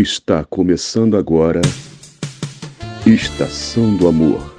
Está 0.00 0.44
começando 0.44 1.16
agora 1.16 1.60
Estação 3.04 3.96
do 3.96 4.06
Amor, 4.06 4.54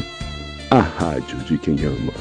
a 0.70 0.82
rádio 0.82 1.38
de 1.46 1.58
quem 1.58 1.78
ama. 1.86 2.12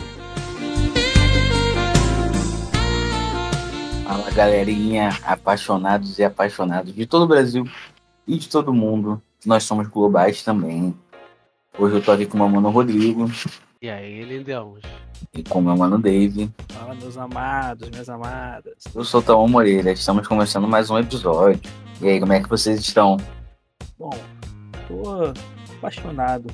Fala 4.04 4.31
galerinha, 4.31 5.08
apaixonados 5.25 6.20
e 6.20 6.23
apaixonados 6.23 6.94
de 6.94 7.07
todo 7.07 7.25
o 7.25 7.26
Brasil 7.26 7.68
e 8.25 8.39
de 8.39 8.48
todo 8.48 8.73
mundo. 8.73 9.21
Nós 9.45 9.64
somos 9.64 9.89
globais 9.89 10.45
também. 10.45 10.95
Hoje 11.77 11.96
eu 11.96 12.00
tô 12.00 12.12
aqui 12.12 12.25
com 12.25 12.37
o 12.37 12.41
meu 12.41 12.48
mano 12.48 12.71
Rodrigo 12.71 13.29
E 13.82 13.91
aí, 13.91 14.23
lindões? 14.23 14.85
E 15.35 15.43
com 15.43 15.59
o 15.59 15.62
meu 15.62 15.77
mano 15.77 15.98
Dave. 15.98 16.50
Fala, 16.69 16.95
meus 16.95 17.16
amados, 17.16 17.89
minhas 17.91 18.09
amadas. 18.09 18.75
Eu 18.95 19.05
sou 19.05 19.21
o 19.21 19.23
Tão 19.23 19.48
Moreira, 19.48 19.93
estamos 19.93 20.27
começando 20.27 20.67
mais 20.68 20.91
um 20.91 20.98
episódio. 20.98 21.61
E 22.00 22.09
aí, 22.09 22.21
como 22.21 22.32
é 22.32 22.41
que 22.43 22.48
vocês 22.48 22.79
estão? 22.80 23.17
Bom, 23.99 24.11
tô 24.86 25.32
apaixonado 25.79 26.46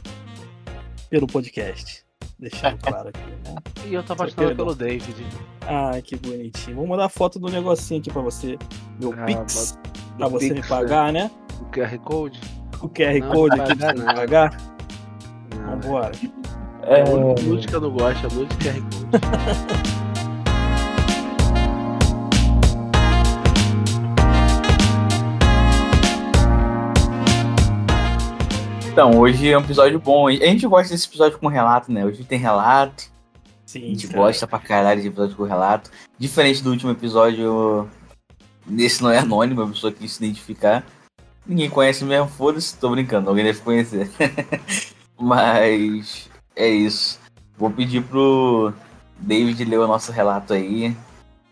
pelo 1.10 1.27
podcast. 1.27 2.05
Deixando 2.38 2.78
claro 2.82 3.08
aqui, 3.08 3.20
né? 3.20 3.55
E 3.86 3.95
eu 3.95 4.02
tô 4.02 4.14
apaixonado 4.14 4.56
pelo 4.56 4.74
David. 4.74 5.14
Ah, 5.62 6.00
que 6.02 6.16
bonitinho. 6.16 6.77
Vou 6.77 6.86
mandar 6.86 7.08
foto 7.08 7.38
do 7.38 7.48
negocinho 7.48 8.00
aqui 8.00 8.10
pra 8.10 8.22
você. 8.22 8.58
Meu 9.00 9.12
Ah, 9.12 9.24
Pix. 9.24 9.78
Pra 10.16 10.28
você 10.28 10.48
me 10.48 10.55
Pix, 10.56 10.69
pagar, 10.69 11.12
né? 11.12 11.30
O 11.60 11.64
QR 11.66 11.98
Code? 12.00 12.41
O 12.80 12.88
QR 12.88 13.19
Não, 13.20 13.30
Code 13.33 13.60
aqui 13.60 13.77
pra 13.77 13.92
você 13.92 13.98
me 13.98 14.14
pagar. 14.14 14.56
Vambora. 15.55 16.12
É 16.86 17.00
a 17.00 17.04
nude 17.42 17.66
que 17.66 17.74
eu 17.74 17.80
não 17.80 17.90
gosto, 17.90 18.26
é 18.26 18.30
a 18.30 18.34
nude 18.34 18.54
QR 18.56 18.74
Code. 18.82 20.04
Então, 28.92 29.18
hoje 29.18 29.50
é 29.50 29.56
um 29.56 29.62
episódio 29.62 29.98
bom. 29.98 30.28
A 30.28 30.32
gente 30.32 30.66
gosta 30.66 30.92
desse 30.92 31.08
episódio 31.08 31.38
com 31.38 31.48
relato, 31.48 31.91
né? 31.91 32.04
Hoje 32.04 32.22
tem 32.22 32.38
relato. 32.38 33.04
A 33.04 33.48
Sim, 33.64 33.80
gente 33.80 34.06
cara. 34.06 34.19
gosta 34.19 34.46
pra 34.46 34.58
caralho 34.58 35.00
de 35.00 35.08
episódio 35.08 35.36
com 35.36 35.44
relato. 35.44 35.91
Diferente 36.19 36.62
do 36.62 36.70
último 36.70 36.92
episódio, 36.92 37.88
esse 38.78 39.02
não 39.02 39.10
é 39.10 39.19
anônimo, 39.19 39.62
a 39.62 39.69
pessoa 39.69 39.91
quis 39.91 40.12
se 40.12 40.22
identificar. 40.22 40.84
Ninguém 41.46 41.70
conhece 41.70 42.04
mesmo, 42.04 42.28
foda-se, 42.28 42.76
tô 42.76 42.91
brincando, 42.91 43.30
alguém 43.30 43.44
deve 43.44 43.60
conhecer. 43.62 44.08
Mas 45.19 46.28
é 46.56 46.69
isso. 46.69 47.19
Vou 47.56 47.70
pedir 47.70 48.02
pro 48.02 48.72
David 49.19 49.64
ler 49.64 49.78
o 49.78 49.86
nosso 49.86 50.12
relato 50.12 50.55
aí. 50.55 50.97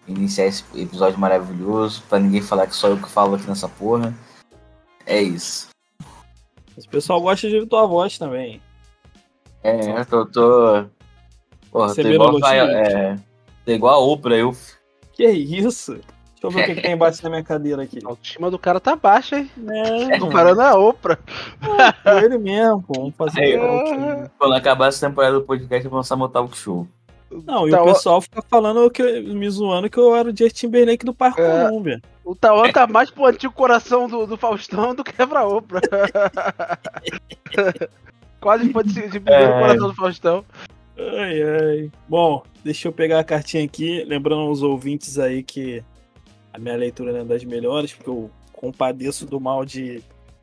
Iniciar 0.07 0.47
esse 0.47 0.65
episódio 0.75 1.19
maravilhoso, 1.19 2.03
pra 2.09 2.19
ninguém 2.19 2.43
falar 2.43 2.67
que 2.67 2.75
só 2.75 2.89
eu 2.89 2.97
que 2.97 3.09
falo 3.09 3.37
aqui 3.37 3.47
nessa 3.47 3.69
porra. 3.69 4.15
É 5.07 5.21
isso. 5.23 5.69
Mas 6.77 6.85
O 6.85 6.89
pessoal 6.89 7.21
gosta 7.21 7.49
de 7.49 7.55
ouvir 7.55 7.69
tua 7.69 7.87
voz 7.87 8.19
também. 8.19 8.61
É, 9.63 10.01
eu 10.01 10.07
tô. 10.07 10.27
tô... 10.27 10.85
Porra, 11.71 11.95
tô 11.95 12.03
igual, 12.03 12.45
a 12.45 12.55
é, 12.55 13.17
tô 13.65 13.73
igual 13.73 13.95
a 13.95 14.05
Oprah, 14.05 14.37
eu. 14.37 14.55
Que 15.13 15.27
isso? 15.27 15.99
Deixa 16.43 16.47
eu 16.47 16.51
ver 16.51 16.63
o 16.63 16.67
que, 16.67 16.75
que 16.75 16.83
tem 16.83 16.93
embaixo 16.93 17.23
da 17.23 17.31
minha 17.31 17.43
cadeira 17.45 17.83
aqui. 17.83 17.99
A 18.05 18.09
autoestima 18.11 18.51
do 18.51 18.59
cara 18.59 18.81
tá 18.81 18.97
baixa, 18.97 19.39
hein? 19.39 19.51
É, 20.11 20.19
Comparando 20.19 20.61
a 20.61 20.77
Oprah. 20.79 21.19
com 22.03 22.11
ele 22.19 22.39
mesmo, 22.39 22.83
pô. 22.83 22.93
Vamos 22.95 23.15
fazer 23.17 23.41
Aí, 23.41 23.53
karaokê. 23.59 24.31
Quando 24.39 24.55
acabar 24.55 24.89
essa 24.89 25.09
temporada 25.09 25.35
do 25.39 25.45
podcast, 25.45 25.85
eu 25.85 25.91
vou 25.91 25.99
lançar 25.99 26.17
meu 26.17 26.29
talk 26.29 26.57
show. 26.57 26.87
Não, 27.47 27.67
e 27.67 27.71
Tá, 27.71 27.81
o 27.83 27.87
pessoal 27.87 28.21
fica 28.21 28.43
falando 28.43 28.91
que 28.91 29.03
me 29.23 29.49
zoando 29.49 29.89
que 29.89 29.97
eu 29.99 30.15
era 30.15 30.29
o 30.29 30.37
Justin 30.37 30.67
Timberlake 30.67 31.07
do 31.07 31.15
Parque 31.15 31.41
É. 31.41 31.65
Colômbia. 31.69 32.03
O 32.25 32.35
Tauan 32.35 32.71
tá 32.71 32.87
mais 32.87 33.11
pro 33.11 33.25
antigo 33.27 33.53
coração 33.55 34.07
do, 34.07 34.27
do 34.27 34.37
Faustão 34.37 34.95
do 34.95 35.03
que 35.03 35.13
pra 35.15 35.47
Oprah. 35.47 35.81
Quase 38.41 38.73
foi 38.73 38.85
de, 38.85 39.09
de 39.09 39.21
primeiro 39.21 39.53
É. 39.53 39.61
coração 39.61 39.89
do 39.89 39.95
Faustão. 39.95 40.45
Ai, 40.99 41.43
ai. 41.43 41.91
Bom, 42.09 42.43
deixa 42.65 42.89
eu 42.89 42.93
pegar 42.93 43.21
a 43.21 43.25
cartinha 43.25 43.65
aqui, 43.65 44.05
lembrando 44.05 44.43
aos 44.43 44.63
ouvintes 44.63 45.19
aí 45.19 45.43
que 45.43 45.83
a 46.53 46.59
minha 46.59 46.77
leitura 46.77 47.13
não 47.13 47.21
é 47.21 47.25
das 47.25 47.45
melhores, 47.45 47.93
porque 47.93 48.11
eu 48.11 48.31
compadeço 48.53 49.27
do 49.27 49.41
mal 49.41 49.65
de 49.65 50.03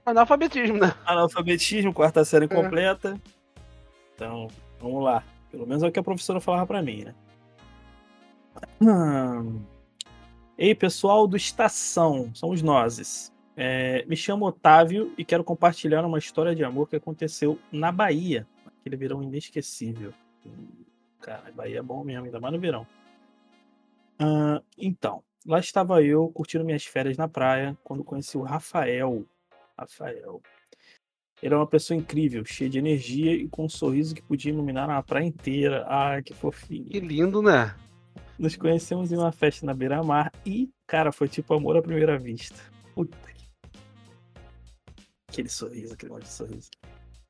Analfabetismo, 0.09 0.78
né? 0.78 0.94
analfabetismo, 1.06 1.94
quarta 1.94 2.25
série 2.25 2.47
completa. 2.47 3.20
Então, 4.16 4.47
vamos 4.80 5.03
lá. 5.03 5.24
Pelo 5.52 5.68
menos 5.68 5.84
é 5.84 5.88
o 5.88 5.92
que 5.92 6.00
a 6.00 6.03
professora 6.03 6.40
falava 6.40 6.66
pra 6.66 6.81
mim, 6.81 7.06
né? 7.06 7.16
Hum. 8.81 9.62
Ei, 10.58 10.74
pessoal 10.75 11.28
do 11.28 11.38
Estação, 11.38 12.31
somos 12.34 12.62
nós. 12.62 13.31
É, 13.56 14.03
me 14.08 14.16
chamo 14.16 14.46
Otávio 14.46 15.14
e 15.18 15.24
quero 15.24 15.44
compartilhar 15.44 16.03
uma 16.03 16.18
história 16.18 16.56
de 16.56 16.64
amor 16.64 16.90
que 16.90 16.96
aconteceu 16.96 17.59
na 17.72 17.91
Bahia. 17.91 18.47
Aquele 18.80 18.96
verão 18.96 19.22
inesquecível. 19.22 20.14
Cara, 21.22 21.52
Bahia 21.52 21.80
é 21.80 21.84
bom 21.84 22.03
mesmo, 22.03 22.26
ainda 22.26 22.40
mais 22.40 22.53
no 22.53 22.59
verão. 22.59 22.88
Ah, 24.18 24.62
então, 24.78 25.24
lá 25.46 25.60
estava 25.60 26.02
eu 26.04 26.30
curtindo 26.30 26.66
minhas 26.66 26.86
férias 26.86 27.18
na 27.18 27.28
praia 27.28 27.78
quando 27.84 28.04
conheci 28.04 28.38
o 28.38 28.42
Rafael. 28.42 29.26
Rafael. 29.78 30.42
Ele 31.42 31.54
é 31.54 31.58
uma 31.58 31.68
pessoa 31.68 31.98
incrível, 31.98 32.44
cheia 32.44 32.70
de 32.70 32.78
energia 32.78 33.34
e 33.34 33.48
com 33.48 33.66
um 33.66 33.70
sorriso 33.70 34.14
que 34.14 34.22
podia 34.22 34.52
iluminar 34.52 34.90
a 34.90 35.02
praia 35.02 35.26
inteira. 35.26 35.86
Ai, 35.88 36.22
que 36.22 36.34
fofinho. 36.34 36.90
Que 36.90 37.00
lindo, 37.00 37.42
né? 37.42 37.76
Nos 38.38 38.56
conhecemos 38.56 39.12
em 39.12 39.18
uma 39.18 39.32
festa 39.32 39.66
na 39.66 39.74
beira-mar 39.74 40.32
e, 40.46 40.70
cara, 40.86 41.12
foi 41.12 41.30
tipo 41.30 41.54
amor 41.54 41.78
à 41.78 41.82
primeira 41.82 42.18
vista. 42.18 42.60
Puta 42.94 43.18
que. 43.34 43.48
Aquele 45.30 45.50
sorriso, 45.50 45.94
aquele 45.94 46.12
monte 46.12 46.24
de 46.24 46.30
sorriso. 46.30 46.70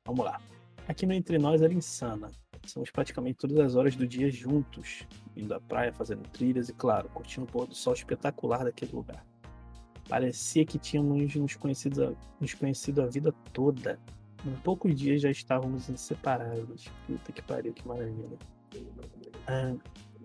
Vamos 0.06 0.24
lá. 0.24 0.40
Aqui 0.88 1.06
no 1.06 1.12
Entre 1.12 1.38
Nós 1.38 1.62
era 1.62 1.72
insana. 1.72 2.32
Passamos 2.62 2.90
praticamente 2.90 3.38
todas 3.38 3.58
as 3.58 3.74
horas 3.74 3.96
do 3.96 4.06
dia 4.06 4.30
juntos, 4.30 5.06
indo 5.36 5.54
à 5.54 5.60
praia, 5.60 5.92
fazendo 5.92 6.22
trilhas 6.28 6.68
e, 6.68 6.72
claro, 6.74 7.08
curtindo 7.08 7.46
o 7.46 7.50
pôr 7.50 7.66
do 7.66 7.74
sol 7.74 7.94
espetacular 7.94 8.64
daquele 8.64 8.92
lugar. 8.92 9.24
Parecia 10.08 10.64
que 10.64 10.78
tínhamos 10.78 11.34
nos 11.36 11.54
conhecido, 11.56 12.04
a- 12.04 12.12
nos 12.40 12.52
conhecido 12.54 13.02
a 13.02 13.06
vida 13.06 13.32
toda. 13.52 13.98
Em 14.44 14.52
poucos 14.62 14.94
dias 14.94 15.22
já 15.22 15.30
estávamos 15.30 15.88
inseparáveis. 15.88 16.84
Puta 17.06 17.32
que 17.32 17.42
pariu, 17.42 17.72
que 17.72 17.86
maravilha. 17.86 18.38
Ah, 19.46 19.74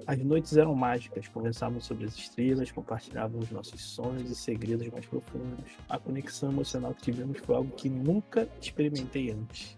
as 0.07 0.17
noites 0.19 0.57
eram 0.57 0.75
mágicas, 0.75 1.27
conversávamos 1.27 1.85
sobre 1.85 2.05
as 2.05 2.15
estrelas, 2.15 2.71
compartilhávamos 2.71 3.49
nossos 3.51 3.81
sonhos 3.81 4.29
e 4.29 4.35
segredos 4.35 4.87
mais 4.89 5.05
profundos. 5.05 5.71
A 5.87 5.97
conexão 5.97 6.51
emocional 6.51 6.93
que 6.93 7.03
tivemos 7.03 7.39
foi 7.39 7.55
algo 7.55 7.71
que 7.75 7.89
nunca 7.89 8.49
experimentei 8.61 9.31
antes. 9.31 9.77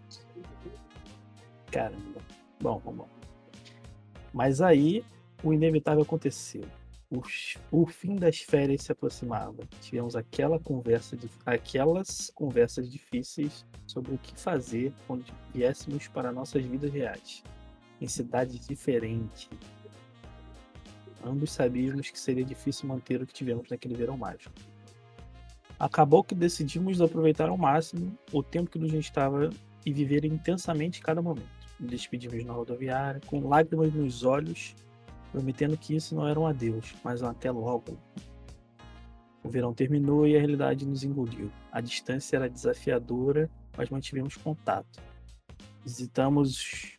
Caramba. 1.72 2.22
Bom, 2.60 2.82
vamos 2.84 3.06
lá. 3.06 3.18
Mas 4.34 4.62
aí 4.62 5.04
o 5.44 5.54
inevitável 5.54 6.04
aconteceu. 6.04 6.64
O, 7.10 7.22
o 7.72 7.86
fim 7.86 8.16
das 8.16 8.40
férias 8.40 8.84
se 8.84 8.92
aproximava. 8.92 9.64
Tivemos 9.82 10.16
aquela 10.16 10.60
conversa 10.60 11.16
de, 11.16 11.30
aquelas 11.46 12.30
conversas 12.36 12.90
difíceis 12.90 13.66
sobre 13.86 14.14
o 14.16 14.18
que 14.18 14.38
fazer 14.38 14.92
quando 15.06 15.24
viéssemos 15.54 16.08
para 16.08 16.32
nossas 16.32 16.66
vidas 16.66 16.92
reais, 16.92 17.44
em 18.02 18.08
cidades 18.08 18.68
diferentes. 18.68 19.50
Ambos 21.24 21.52
sabíamos 21.52 22.10
que 22.10 22.20
seria 22.20 22.44
difícil 22.44 22.90
manter 22.90 23.22
o 23.22 23.26
que 23.26 23.34
tivemos 23.34 23.70
naquele 23.70 23.96
verão 23.96 24.18
mágico. 24.18 24.54
Acabou 25.80 26.24
que 26.24 26.36
decidimos 26.36 27.02
aproveitar 27.02 27.50
ao 27.50 27.58
máximo 27.58 28.18
o 28.34 28.44
tempo 28.44 28.70
que 28.70 28.80
nos 28.80 28.92
restava 28.92 29.50
e 29.86 29.94
viver 29.94 30.26
intensamente 30.26 31.02
cada 31.02 31.22
momento. 31.22 31.57
Despedimos 31.80 32.44
na 32.44 32.54
rodoviária, 32.54 33.22
com 33.28 33.48
lágrimas 33.48 33.94
nos 33.94 34.24
olhos, 34.24 34.76
prometendo 35.32 35.78
que 35.78 35.96
isso 35.96 36.16
não 36.16 36.28
era 36.28 36.40
um 36.40 36.48
adeus, 36.48 36.96
mas 37.04 37.22
um 37.22 37.28
até 37.28 37.52
logo. 37.52 37.98
O 39.44 39.50
verão 39.50 39.74
terminou 39.74 40.28
e 40.28 40.36
a 40.36 40.40
realidade 40.40 40.86
nos 40.86 41.04
engoliu. 41.04 41.52
A 41.72 41.80
distância 41.80 42.38
era 42.38 42.50
desafiadora, 42.50 43.50
mas 43.78 43.90
mantivemos 43.90 44.36
contato. 44.36 45.00
Visitamos 45.86 46.98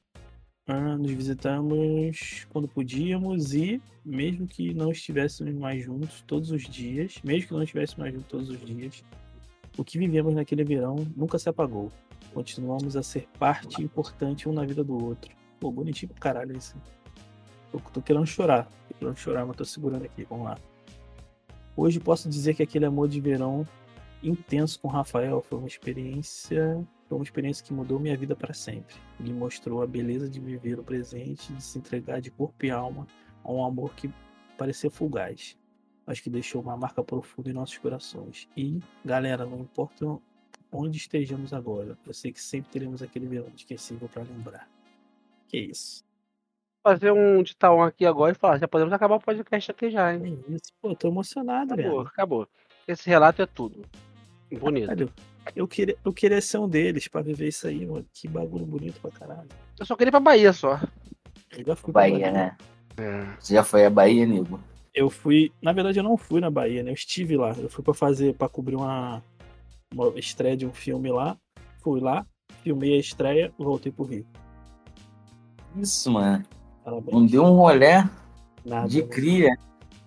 ah, 0.70 0.98
nos 0.98 1.10
visitamos 1.10 2.46
quando 2.50 2.68
podíamos 2.68 3.54
e, 3.54 3.80
mesmo 4.04 4.46
que 4.46 4.74
não 4.74 4.92
estivéssemos 4.92 5.54
mais 5.54 5.82
juntos 5.82 6.22
todos 6.26 6.50
os 6.50 6.62
dias, 6.64 7.14
mesmo 7.24 7.48
que 7.48 7.54
não 7.54 7.62
estivéssemos 7.62 7.98
mais 7.98 8.12
juntos 8.12 8.28
todos 8.28 8.50
os 8.50 8.60
dias, 8.60 9.02
o 9.78 9.82
que 9.82 9.98
vivemos 9.98 10.34
naquele 10.34 10.64
verão 10.64 10.96
nunca 11.16 11.38
se 11.38 11.48
apagou. 11.48 11.90
Continuamos 12.32 12.96
a 12.96 13.02
ser 13.02 13.28
parte 13.38 13.82
importante 13.82 14.48
um 14.48 14.52
na 14.52 14.64
vida 14.64 14.84
do 14.84 15.02
outro. 15.02 15.34
Pô, 15.58 15.70
bonitinho 15.70 16.12
pro 16.12 16.20
caralho 16.20 16.56
isso. 16.56 16.76
Tô, 17.72 17.78
tô 17.78 18.02
querendo 18.02 18.26
chorar. 18.26 18.68
Tô 18.88 18.94
querendo 18.94 19.16
chorar, 19.16 19.46
mas 19.46 19.56
tô 19.56 19.64
segurando 19.64 20.04
aqui. 20.04 20.24
Vamos 20.24 20.46
lá. 20.46 20.58
Hoje 21.76 22.00
posso 22.00 22.28
dizer 22.28 22.54
que 22.54 22.62
aquele 22.62 22.86
amor 22.86 23.08
de 23.08 23.20
verão 23.20 23.66
intenso 24.22 24.80
com 24.80 24.88
Rafael 24.88 25.40
foi 25.40 25.58
uma 25.58 25.68
experiência 25.68 26.84
foi 27.08 27.16
uma 27.16 27.24
experiência 27.24 27.64
que 27.64 27.72
mudou 27.72 27.98
minha 27.98 28.16
vida 28.16 28.36
para 28.36 28.52
sempre. 28.52 28.94
Me 29.18 29.32
mostrou 29.32 29.82
a 29.82 29.86
beleza 29.86 30.28
de 30.28 30.38
viver 30.38 30.78
o 30.78 30.84
presente, 30.84 31.52
de 31.54 31.62
se 31.62 31.78
entregar 31.78 32.20
de 32.20 32.30
corpo 32.30 32.66
e 32.66 32.70
alma 32.70 33.06
a 33.42 33.50
um 33.50 33.64
amor 33.64 33.94
que 33.94 34.12
parecia 34.58 34.90
fugaz. 34.90 35.56
mas 36.06 36.20
que 36.20 36.30
deixou 36.30 36.62
uma 36.62 36.76
marca 36.76 37.02
profunda 37.04 37.50
em 37.50 37.52
nossos 37.52 37.76
corações. 37.78 38.48
E, 38.56 38.80
galera, 39.04 39.44
não 39.44 39.60
importa 39.60 40.18
onde 40.72 40.98
estejamos 40.98 41.52
agora, 41.52 41.96
eu 42.06 42.14
sei 42.14 42.32
que 42.32 42.40
sempre 42.42 42.70
teremos 42.70 43.02
aquele 43.02 43.26
verão 43.26 43.46
esquecível 43.56 44.08
para 44.08 44.22
lembrar. 44.22 44.68
Que 45.46 45.58
isso. 45.58 46.04
Fazer 46.82 47.10
um 47.12 47.42
de 47.42 47.56
tal 47.56 47.82
aqui 47.82 48.06
agora 48.06 48.32
e 48.32 48.34
falar, 48.34 48.58
já 48.58 48.68
podemos 48.68 48.92
acabar 48.92 49.16
o 49.16 49.20
podcast 49.20 49.70
aqui 49.70 49.90
já, 49.90 50.14
hein? 50.14 50.42
É 50.48 50.52
isso, 50.52 50.72
pô, 50.80 50.94
tô 50.94 51.08
emocionado, 51.08 51.74
Acabou, 51.74 51.98
velho. 51.98 52.08
acabou. 52.08 52.48
Esse 52.86 53.08
relato 53.08 53.42
é 53.42 53.46
tudo. 53.46 53.82
Bonito. 54.60 54.86
Caralho, 54.86 55.12
eu 55.54 55.68
queria, 55.68 55.96
eu 56.04 56.12
queria 56.12 56.40
ser 56.40 56.58
um 56.58 56.68
deles 56.68 57.08
pra 57.08 57.20
viver 57.20 57.48
isso 57.48 57.66
aí, 57.66 57.84
mano. 57.84 58.06
Que 58.12 58.26
bagulho 58.28 58.64
bonito 58.64 59.00
pra 59.00 59.10
caralho. 59.10 59.48
Eu 59.78 59.84
só 59.84 59.94
queria 59.96 60.08
ir 60.08 60.12
pra 60.12 60.20
Bahia 60.20 60.52
só. 60.52 60.80
Eu 61.56 61.64
já 61.66 61.76
fui 61.76 61.92
pra 61.92 62.02
Bahia, 62.02 62.30
né? 62.30 62.56
É. 62.96 63.36
Você 63.38 63.54
já 63.54 63.62
foi 63.64 63.84
a 63.84 63.90
Bahia, 63.90 64.26
nego? 64.26 64.58
Eu 64.94 65.10
fui, 65.10 65.52
na 65.60 65.72
verdade 65.72 65.98
eu 65.98 66.02
não 66.02 66.16
fui 66.16 66.40
na 66.40 66.50
Bahia, 66.50 66.82
né? 66.82 66.90
Eu 66.90 66.94
estive 66.94 67.36
lá. 67.36 67.52
Eu 67.58 67.68
fui 67.68 67.84
pra 67.84 67.92
fazer, 67.94 68.34
pra 68.34 68.48
cobrir 68.48 68.74
uma, 68.76 69.22
uma 69.94 70.08
estreia 70.18 70.56
de 70.56 70.66
um 70.66 70.72
filme 70.72 71.10
lá. 71.10 71.36
Fui 71.82 72.00
lá, 72.00 72.26
filmei 72.62 72.94
a 72.96 73.00
estreia, 73.00 73.52
voltei 73.58 73.90
pro 73.92 74.04
Rio. 74.04 74.26
Isso, 75.76 76.10
mano. 76.10 76.44
Parabéns. 76.84 77.12
Não 77.12 77.26
deu 77.26 77.44
um 77.44 77.54
rolé 77.56 78.08
Nada, 78.64 78.88
de 78.88 78.98
mano. 79.00 79.10
cria. 79.12 79.58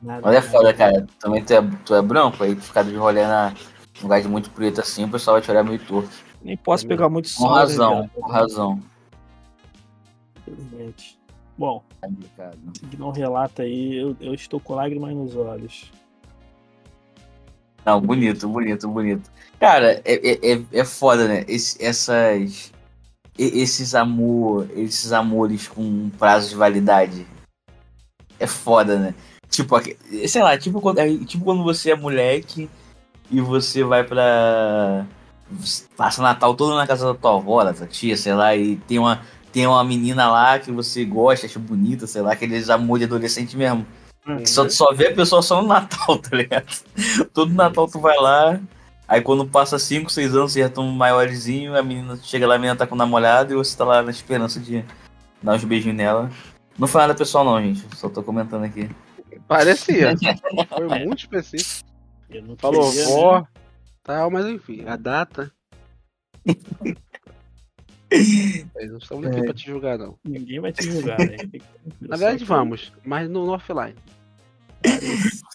Nada, 0.01 0.27
Olha 0.27 0.39
nada. 0.41 0.51
foda, 0.51 0.73
cara. 0.73 1.07
Também 1.19 1.43
tu 1.43 1.53
é, 1.53 1.61
tu 1.85 1.95
é 1.95 2.01
branco, 2.01 2.43
aí 2.43 2.55
tu 2.55 2.61
ficar 2.61 2.83
de 2.83 2.95
rolê 2.95 3.25
na 3.25 3.53
um 3.99 4.03
lugar 4.03 4.21
de 4.21 4.27
muito 4.27 4.49
preto 4.49 4.81
assim, 4.81 5.03
o 5.03 5.09
pessoal 5.09 5.35
vai 5.35 5.41
te 5.43 5.51
olhar 5.51 5.63
meio 5.63 5.77
torto. 5.85 6.09
Nem 6.41 6.57
posso 6.57 6.87
pegar 6.87 7.07
muito 7.07 7.25
Com 7.29 7.43
sol. 7.43 7.49
né, 7.53 7.59
razão, 7.59 7.95
cara? 7.97 8.09
com 8.15 8.27
razão. 8.31 8.79
Infelizmente. 10.47 11.19
Bom, 11.57 11.83
seguindo 12.79 13.05
um 13.05 13.11
relato 13.11 13.61
aí, 13.61 13.95
eu, 13.97 14.15
eu 14.19 14.33
estou 14.33 14.59
com 14.59 14.73
lágrimas 14.73 15.13
nos 15.15 15.35
olhos. 15.35 15.91
Não, 17.85 17.99
bonito, 17.99 18.47
bonito, 18.47 18.87
bonito. 18.87 19.29
Cara, 19.59 20.01
é, 20.05 20.13
é, 20.13 20.53
é- 20.53 20.61
é 20.71 20.83
foda, 20.85 21.27
né? 21.27 21.45
Esse- 21.47 21.83
essas. 21.83 22.71
Esses 23.37 23.95
amor. 23.95 24.67
Esses 24.75 25.11
amores 25.11 25.67
com 25.67 26.09
prazo 26.17 26.49
de 26.49 26.55
validade. 26.55 27.25
É 28.39 28.45
foda, 28.47 28.97
né? 28.97 29.15
Tipo, 29.49 29.75
sei 30.27 30.41
lá, 30.41 30.57
tipo 30.57 30.79
quando, 30.79 30.99
é 30.99 31.17
tipo 31.25 31.43
quando 31.43 31.63
você 31.63 31.91
é 31.91 31.95
moleque 31.95 32.69
e 33.29 33.41
você 33.41 33.83
vai 33.83 34.03
pra. 34.03 35.05
Passa 35.97 36.21
Natal 36.21 36.55
todo 36.55 36.75
na 36.75 36.87
casa 36.87 37.05
da 37.07 37.13
tua 37.13 37.35
avó, 37.35 37.63
da 37.63 37.73
tua 37.73 37.85
tia, 37.85 38.15
sei 38.15 38.33
lá, 38.33 38.55
e 38.55 38.77
tem 38.77 38.97
uma, 38.97 39.21
tem 39.51 39.67
uma 39.67 39.83
menina 39.83 40.31
lá 40.31 40.57
que 40.57 40.71
você 40.71 41.03
gosta, 41.03 41.45
acha 41.45 41.59
bonita, 41.59 42.07
sei 42.07 42.21
lá, 42.21 42.31
aqueles 42.31 42.69
amor 42.69 42.99
de 42.99 43.05
adolescente 43.05 43.57
mesmo. 43.57 43.85
Que 44.25 44.45
só, 44.45 44.69
só 44.69 44.93
vê 44.93 45.07
a 45.07 45.15
pessoa 45.15 45.41
só 45.41 45.61
no 45.61 45.67
Natal, 45.67 46.17
tá 46.21 46.35
ligado? 46.35 46.65
Todo 47.33 47.53
Natal 47.53 47.87
tu 47.87 47.99
vai 47.99 48.17
lá, 48.17 48.59
aí 49.07 49.21
quando 49.21 49.47
passa 49.47 49.79
5, 49.79 50.11
6 50.11 50.35
anos, 50.35 50.53
você 50.53 50.59
já 50.59 50.69
tá 50.69 50.81
um 50.81 50.91
maiorzinho, 50.91 51.75
a 51.75 51.81
menina 51.81 52.17
chega 52.21 52.47
lá, 52.47 52.55
a 52.55 52.59
menina 52.59 52.75
tá 52.75 52.85
com 52.85 52.95
o 52.95 52.97
namorado 52.97 53.53
e 53.53 53.55
você 53.55 53.75
tá 53.75 53.83
lá 53.83 54.03
na 54.03 54.11
esperança 54.11 54.59
de 54.59 54.85
dar 55.41 55.55
uns 55.55 55.63
beijinhos 55.63 55.97
nela. 55.97 56.29
Não 56.77 56.87
foi 56.87 57.01
nada 57.01 57.15
pessoal 57.15 57.43
não, 57.43 57.61
gente. 57.61 57.83
Só 57.95 58.09
tô 58.09 58.23
comentando 58.23 58.63
aqui. 58.63 58.89
Parecia. 59.47 60.15
Foi 60.69 60.87
muito 61.05 61.19
específico. 61.19 61.87
Eu 62.29 62.43
não 62.43 62.55
Falou 62.55 62.89
queria, 62.89 63.05
né? 63.05 63.13
vó, 63.13 63.47
tal, 64.03 64.31
mas 64.31 64.45
enfim, 64.45 64.85
a 64.87 64.95
data. 64.95 65.51
Mas 68.75 68.91
não 68.91 68.97
estamos 68.97 69.25
aqui 69.25 69.41
pra 69.43 69.53
te 69.53 69.65
julgar, 69.65 69.97
não. 69.97 70.17
Ninguém 70.23 70.59
vai 70.59 70.71
te 70.73 70.83
julgar, 70.83 71.17
né? 71.17 71.37
Na 72.01 72.17
verdade, 72.17 72.39
que 72.39 72.45
vamos, 72.45 72.91
mas 73.05 73.29
no 73.29 73.49
offline. 73.49 73.95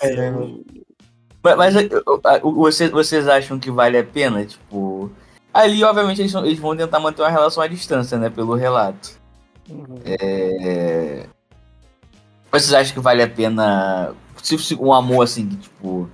eu- 0.03 0.65
Mas, 1.43 1.57
mas, 1.57 1.75
eu- 1.77 2.53
vocês, 2.55 2.91
vocês 2.91 3.29
acham 3.29 3.59
que 3.59 3.71
vale 3.71 3.99
a 3.99 4.05
pena? 4.05 4.45
Tipo. 4.45 5.11
Ali, 5.53 5.83
obviamente, 5.85 6.21
eles, 6.21 6.33
vão- 6.33 6.45
eles 6.45 6.59
vão 6.59 6.77
tentar 6.77 6.99
manter 7.01 7.23
uma 7.23 7.31
relação 7.31 7.63
à 7.63 7.67
distância, 7.67 8.19
né? 8.19 8.29
Pelo 8.31 8.55
relato. 8.55 9.19
Uhum. 9.69 9.97
É... 10.05 11.27
Vocês 12.51 12.73
acham 12.73 12.95
que 12.95 13.01
vale 13.01 13.23
a 13.23 13.29
pena. 13.29 14.15
Se, 14.43 14.57
se 14.59 14.75
um 14.75 14.93
amor 14.93 15.23
assim, 15.23 15.49
que 15.49 15.57
tipo. 15.57 16.09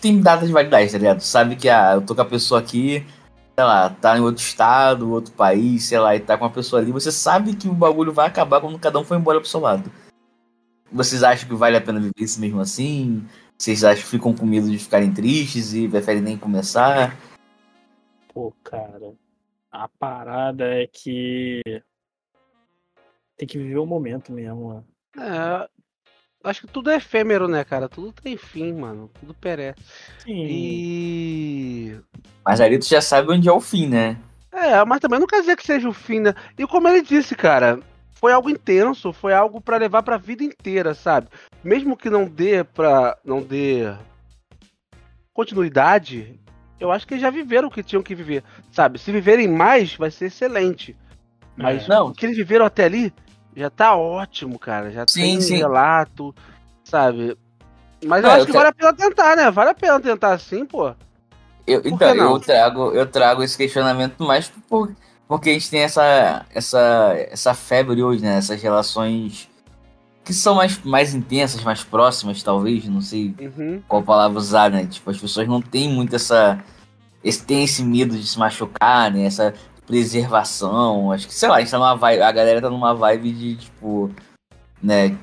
Tem 0.00 0.18
data 0.20 0.46
de 0.46 0.52
validade, 0.52 0.90
tá 0.90 0.96
ligado? 0.98 1.20
Sabe 1.20 1.56
que 1.56 1.68
ah, 1.68 1.92
eu 1.94 2.00
tô 2.02 2.14
com 2.14 2.22
a 2.22 2.24
pessoa 2.24 2.58
aqui, 2.58 3.04
sei 3.60 3.66
lá, 3.66 3.90
tá 3.90 4.16
em 4.16 4.22
outro 4.22 4.42
estado, 4.42 5.10
outro 5.10 5.34
país, 5.34 5.84
sei 5.84 5.98
lá, 5.98 6.16
e 6.16 6.20
tá 6.20 6.38
com 6.38 6.44
uma 6.44 6.50
pessoa 6.50 6.80
ali. 6.80 6.90
Você 6.92 7.12
sabe 7.12 7.54
que 7.54 7.68
o 7.68 7.74
bagulho 7.74 8.10
vai 8.10 8.26
acabar 8.26 8.58
quando 8.58 8.78
cada 8.78 8.98
um 8.98 9.04
for 9.04 9.18
embora 9.18 9.38
pro 9.38 9.48
seu 9.48 9.60
lado. 9.60 9.92
Vocês 10.90 11.22
acham 11.22 11.46
que 11.46 11.54
vale 11.54 11.76
a 11.76 11.80
pena 11.80 12.00
viver 12.00 12.12
isso 12.18 12.40
mesmo 12.40 12.58
assim? 12.58 13.22
Vocês 13.58 13.84
acham 13.84 14.02
que 14.02 14.08
ficam 14.08 14.34
com 14.34 14.46
medo 14.46 14.70
de 14.70 14.78
ficarem 14.78 15.12
tristes 15.12 15.74
e 15.74 15.86
preferem 15.86 16.22
nem 16.22 16.38
começar? 16.38 17.14
Pô, 18.32 18.50
cara, 18.64 19.12
a 19.70 19.86
parada 19.86 20.64
é 20.64 20.86
que 20.86 21.60
tem 23.36 23.46
que 23.46 23.58
viver 23.58 23.76
o 23.76 23.84
momento 23.84 24.32
mesmo, 24.32 24.68
mano. 24.68 24.86
É, 25.18 25.68
acho 26.44 26.62
que 26.62 26.66
tudo 26.66 26.90
é 26.90 26.96
efêmero, 26.96 27.46
né, 27.48 27.64
cara? 27.64 27.88
Tudo 27.88 28.12
tem 28.12 28.36
fim, 28.36 28.72
mano. 28.72 29.10
Tudo 29.20 29.34
perece. 29.34 29.80
Sim, 30.18 30.46
E. 30.48 32.00
Mas 32.44 32.60
ali 32.60 32.78
tu 32.78 32.86
já 32.86 33.00
sabe 33.00 33.30
onde 33.32 33.48
é 33.48 33.52
o 33.52 33.60
fim, 33.60 33.86
né? 33.86 34.16
É, 34.52 34.84
mas 34.84 35.00
também 35.00 35.18
não 35.20 35.26
quer 35.26 35.40
dizer 35.40 35.56
que 35.56 35.64
seja 35.66 35.88
o 35.88 35.92
fim, 35.92 36.20
né? 36.20 36.34
E 36.58 36.66
como 36.66 36.88
ele 36.88 37.02
disse, 37.02 37.34
cara, 37.36 37.78
foi 38.12 38.32
algo 38.32 38.50
intenso, 38.50 39.12
foi 39.12 39.32
algo 39.32 39.60
pra 39.60 39.76
levar 39.76 40.02
pra 40.02 40.16
vida 40.16 40.42
inteira, 40.42 40.92
sabe? 40.94 41.28
Mesmo 41.62 41.96
que 41.96 42.10
não 42.10 42.26
dê 42.26 42.64
pra. 42.64 43.16
não 43.24 43.40
dê 43.42 43.92
continuidade, 45.32 46.38
eu 46.78 46.90
acho 46.90 47.06
que 47.06 47.14
eles 47.14 47.22
já 47.22 47.30
viveram 47.30 47.68
o 47.68 47.70
que 47.70 47.82
tinham 47.82 48.02
que 48.02 48.14
viver, 48.14 48.42
sabe? 48.72 48.98
Se 48.98 49.10
viverem 49.12 49.48
mais, 49.48 49.94
vai 49.96 50.10
ser 50.10 50.26
excelente. 50.26 50.96
Mas 51.56 51.84
É. 51.84 51.88
Não. 51.88 52.08
o 52.08 52.12
que 52.12 52.26
eles 52.26 52.36
viveram 52.36 52.64
até 52.66 52.84
ali 52.84 53.12
já 53.56 53.70
tá 53.70 53.94
ótimo, 53.96 54.58
cara. 54.58 54.90
Já 54.90 55.04
Sim, 55.08 55.22
tem 55.22 55.40
sim. 55.40 55.56
relato, 55.56 56.34
sabe? 56.84 57.36
Mas 58.04 58.22
Não, 58.22 58.30
eu 58.30 58.36
eu 58.36 58.36
acho 58.36 58.46
que 58.46 58.52
quero- 58.52 58.64
vale 58.64 58.68
a 58.68 58.72
pena 58.74 58.92
tentar, 58.94 59.36
né? 59.36 59.50
Vale 59.50 59.70
a 59.70 59.74
pena 59.74 60.00
tentar 60.00 60.38
sim, 60.38 60.64
pô. 60.64 60.94
Eu, 61.66 61.82
então, 61.84 62.14
eu 62.14 62.40
trago, 62.40 62.92
eu 62.92 63.06
trago 63.06 63.42
esse 63.42 63.56
questionamento 63.56 64.24
mais 64.24 64.48
por, 64.68 64.90
porque 65.28 65.50
a 65.50 65.52
gente 65.52 65.70
tem 65.70 65.80
essa, 65.80 66.44
essa, 66.52 67.14
essa 67.30 67.54
febre 67.54 68.02
hoje, 68.02 68.22
né? 68.22 68.38
Essas 68.38 68.60
relações 68.62 69.48
que 70.24 70.32
são 70.34 70.54
mais, 70.54 70.82
mais 70.82 71.14
intensas, 71.14 71.62
mais 71.62 71.82
próximas, 71.84 72.42
talvez, 72.42 72.86
não 72.86 73.00
sei 73.00 73.34
Uhum. 73.38 73.82
qual 73.86 74.02
palavra 74.02 74.38
usar, 74.38 74.70
né? 74.70 74.86
Tipo, 74.86 75.10
as 75.10 75.18
pessoas 75.18 75.46
não 75.46 75.60
têm 75.60 75.88
muito 75.88 76.16
essa. 76.16 76.58
Esse, 77.22 77.44
tem 77.44 77.64
esse 77.64 77.84
medo 77.84 78.16
de 78.16 78.26
se 78.26 78.38
machucar, 78.38 79.12
né? 79.12 79.24
Essa 79.26 79.52
preservação. 79.90 81.10
Acho 81.10 81.26
que, 81.26 81.34
sei 81.34 81.48
lá, 81.48 81.56
a 81.56 81.60
gente 81.60 81.70
tá 81.70 81.78
numa 81.78 81.96
vibe, 81.96 82.22
a 82.22 82.30
galera 82.30 82.60
tá 82.60 82.70
numa 82.70 82.94
vibe 82.94 83.32
de, 83.32 83.56
tipo, 83.56 84.08
né? 84.80 85.16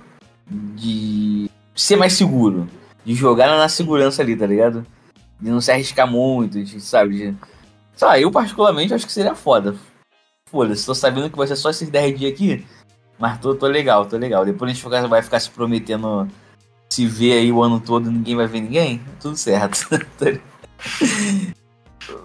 De 0.46 1.50
ser 1.74 1.96
mais 1.96 2.14
seguro. 2.14 2.68
De 3.06 3.16
jogar 3.16 3.48
na 3.48 3.70
segurança 3.70 4.22
ali, 4.22 4.36
tá 4.36 4.46
ligado? 4.46 4.86
De 5.40 5.50
não 5.50 5.62
se 5.62 5.72
arriscar 5.72 6.06
muito, 6.06 6.62
de, 6.62 6.82
sabe? 6.82 7.18
De, 7.18 7.34
sei 7.96 8.08
lá, 8.08 8.20
eu 8.20 8.30
particularmente 8.30 8.94
acho 8.94 9.06
que 9.06 9.14
seria 9.14 9.34
foda. 9.34 9.74
Foda-se, 10.50 10.86
tô 10.86 10.94
sabendo 10.94 11.30
que 11.30 11.38
vai 11.38 11.48
ser 11.48 11.56
só 11.56 11.70
esses 11.70 11.90
10 11.90 12.20
dias 12.20 12.34
aqui. 12.34 12.66
Mas 13.18 13.40
tô, 13.40 13.56
tô 13.56 13.68
legal, 13.68 14.06
tô 14.06 14.18
legal. 14.18 14.46
Depois 14.46 14.70
a 14.70 14.74
gente 14.74 15.08
vai 15.08 15.22
ficar 15.22 15.40
se 15.40 15.50
prometendo 15.50 16.28
se 16.90 17.06
ver 17.06 17.34
aí 17.34 17.52
o 17.52 17.64
ano 17.64 17.80
todo 17.80 18.12
ninguém 18.12 18.36
vai 18.36 18.48
ver 18.48 18.62
ninguém. 18.62 19.02
Tudo 19.20 19.38
certo. 19.38 19.88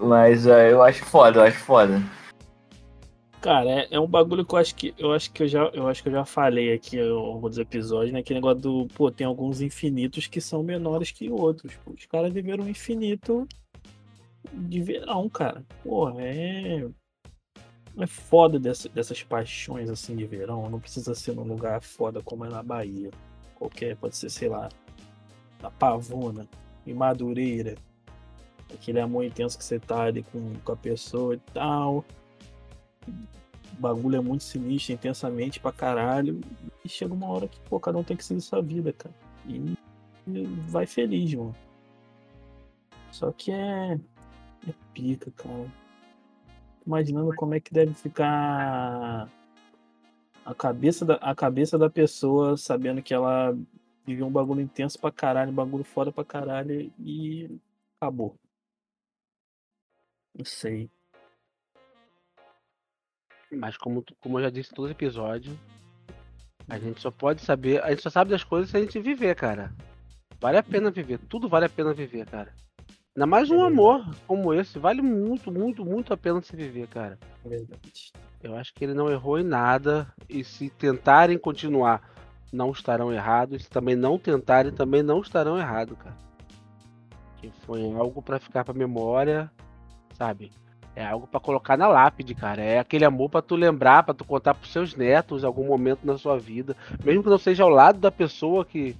Mas 0.01 0.45
é, 0.45 0.71
eu 0.71 0.83
acho 0.83 1.03
foda, 1.05 1.39
eu 1.39 1.43
acho 1.43 1.59
foda. 1.59 2.01
Cara, 3.43 3.69
é, 3.69 3.87
é 3.91 3.99
um 3.99 4.07
bagulho 4.07 4.45
que 4.45 4.53
eu 4.55 4.57
acho 4.57 4.73
que 4.73 4.93
eu 4.97 5.11
acho 5.11 5.29
que 5.33 5.43
eu 5.43 5.47
já 5.49 5.65
eu 5.73 5.85
acho 5.89 6.01
que 6.01 6.07
eu 6.07 6.13
já 6.13 6.23
falei 6.23 6.71
aqui 6.73 6.95
em 6.95 7.09
alguns 7.09 7.57
episódios, 7.57 8.13
né? 8.13 8.23
Que 8.23 8.33
negócio 8.33 8.61
do, 8.61 8.87
pô, 8.95 9.11
tem 9.11 9.27
alguns 9.27 9.59
infinitos 9.59 10.27
que 10.27 10.39
são 10.39 10.63
menores 10.63 11.11
que 11.11 11.29
outros. 11.29 11.75
Pô. 11.83 11.91
Os 11.91 12.05
caras 12.05 12.31
viveram 12.31 12.63
um 12.63 12.69
infinito 12.69 13.45
de 14.53 14.81
verão, 14.81 15.27
cara. 15.27 15.61
Porra, 15.83 16.21
é 16.21 16.87
é 17.97 18.07
foda 18.07 18.57
dessa- 18.57 18.87
dessas 18.87 19.21
paixões 19.23 19.89
assim 19.89 20.15
de 20.15 20.25
verão. 20.25 20.69
Não 20.69 20.79
precisa 20.79 21.13
ser 21.13 21.35
num 21.35 21.43
lugar 21.43 21.81
foda 21.81 22.21
como 22.23 22.45
é 22.45 22.49
na 22.49 22.63
Bahia. 22.63 23.11
Qualquer, 23.55 23.97
pode 23.97 24.15
ser, 24.15 24.29
sei 24.29 24.47
lá, 24.47 24.69
na 25.61 25.69
Pavuna, 25.69 26.47
em 26.87 26.93
Madureira. 26.93 27.75
Aquele 28.73 29.01
amor 29.01 29.25
intenso 29.25 29.57
que 29.57 29.65
você 29.65 29.79
tá 29.79 30.03
ali 30.03 30.23
com, 30.23 30.53
com 30.63 30.71
a 30.71 30.77
pessoa 30.77 31.35
e 31.35 31.39
tal 31.53 32.05
o 33.07 33.81
bagulho 33.81 34.17
é 34.17 34.21
muito 34.21 34.43
sinistro, 34.43 34.93
intensamente 34.93 35.59
pra 35.59 35.71
caralho. 35.71 36.41
E 36.83 36.89
chega 36.89 37.13
uma 37.13 37.27
hora 37.27 37.47
que, 37.47 37.59
pô, 37.61 37.79
cada 37.79 37.97
um 37.97 38.03
tem 38.03 38.17
que 38.17 38.23
seguir 38.23 38.41
sua 38.41 38.61
vida, 38.61 38.93
cara. 38.93 39.13
E, 39.47 39.75
vai 40.67 40.85
feliz, 40.85 41.33
mano. 41.33 41.55
Só 43.11 43.31
que 43.31 43.51
é. 43.51 43.99
É 44.67 44.73
pica, 44.93 45.31
cara. 45.31 45.71
Imaginando 46.85 47.33
como 47.35 47.53
é 47.53 47.59
que 47.59 47.73
deve 47.73 47.93
ficar 47.93 49.29
a 50.45 50.53
cabeça 50.53 51.05
da, 51.05 51.15
a 51.15 51.33
cabeça 51.33 51.77
da 51.77 51.89
pessoa 51.89 52.57
sabendo 52.57 53.01
que 53.01 53.13
ela 53.13 53.55
Viveu 54.05 54.27
um 54.27 54.31
bagulho 54.31 54.59
intenso 54.61 54.99
pra 54.99 55.11
caralho, 55.11 55.51
um 55.51 55.55
bagulho 55.55 55.83
foda 55.83 56.11
pra 56.11 56.25
caralho 56.25 56.91
e 56.99 57.57
acabou. 57.97 58.37
Não 60.35 60.45
sei. 60.45 60.89
Mas 63.57 63.77
como, 63.77 64.03
como 64.21 64.39
eu 64.39 64.43
já 64.43 64.49
disse 64.49 64.73
todo 64.73 64.89
episódio, 64.89 65.57
a 66.69 66.77
gente 66.77 67.01
só 67.01 67.11
pode 67.11 67.41
saber. 67.41 67.83
A 67.83 67.89
gente 67.89 68.01
só 68.01 68.09
sabe 68.09 68.31
das 68.31 68.43
coisas 68.43 68.69
se 68.69 68.77
a 68.77 68.79
gente 68.79 68.99
viver, 68.99 69.35
cara. 69.35 69.73
Vale 70.39 70.57
a 70.57 70.63
pena 70.63 70.91
viver. 70.91 71.19
Tudo 71.29 71.47
vale 71.47 71.65
a 71.65 71.69
pena 71.69 71.93
viver, 71.93 72.25
cara. 72.25 72.53
Ainda 73.15 73.27
mais 73.27 73.51
um 73.51 73.63
É 73.63 73.67
amor 73.67 74.03
como 74.25 74.53
esse. 74.53 74.79
Vale 74.79 75.01
muito, 75.01 75.51
muito, 75.51 75.85
muito 75.85 76.13
a 76.13 76.17
pena 76.17 76.41
se 76.41 76.55
viver, 76.55 76.87
cara. 76.87 77.19
É 77.45 77.49
verdade. 77.49 78.11
Eu 78.41 78.55
acho 78.55 78.73
que 78.73 78.83
ele 78.83 78.93
não 78.93 79.09
errou 79.09 79.39
em 79.39 79.43
nada. 79.43 80.11
E 80.27 80.43
se 80.43 80.69
tentarem 80.69 81.37
continuar, 81.37 82.01
não 82.51 82.71
estarão 82.71 83.13
errados. 83.13 83.63
Se 83.63 83.69
também 83.69 83.95
não 83.95 84.17
tentarem, 84.17 84.71
também 84.71 85.03
não 85.03 85.21
estarão 85.21 85.57
errados, 85.57 85.97
cara. 85.97 86.17
Que 87.37 87.51
foi 87.65 87.83
algo 87.93 88.21
pra 88.21 88.39
ficar 88.39 88.63
pra 88.63 88.73
memória, 88.73 89.51
sabe? 90.15 90.51
É 90.95 91.05
algo 91.05 91.25
pra 91.25 91.39
colocar 91.39 91.75
na 91.75 91.87
lápide, 91.87 92.35
cara. 92.35 92.61
É 92.61 92.79
aquele 92.79 93.03
amor 93.03 93.29
pra 93.29 93.41
tu 93.41 93.55
lembrar, 93.55 94.03
pra 94.03 94.13
tu 94.13 94.23
contar 94.23 94.53
pros 94.53 94.71
seus 94.71 94.95
netos 94.95 95.43
algum 95.43 95.65
momento 95.65 96.01
na 96.03 96.17
sua 96.17 96.37
vida. 96.37 96.75
Mesmo 97.03 97.23
que 97.23 97.29
não 97.29 97.37
seja 97.37 97.63
ao 97.63 97.69
lado 97.69 97.99
da 97.99 98.11
pessoa 98.11 98.63
que, 98.63 98.95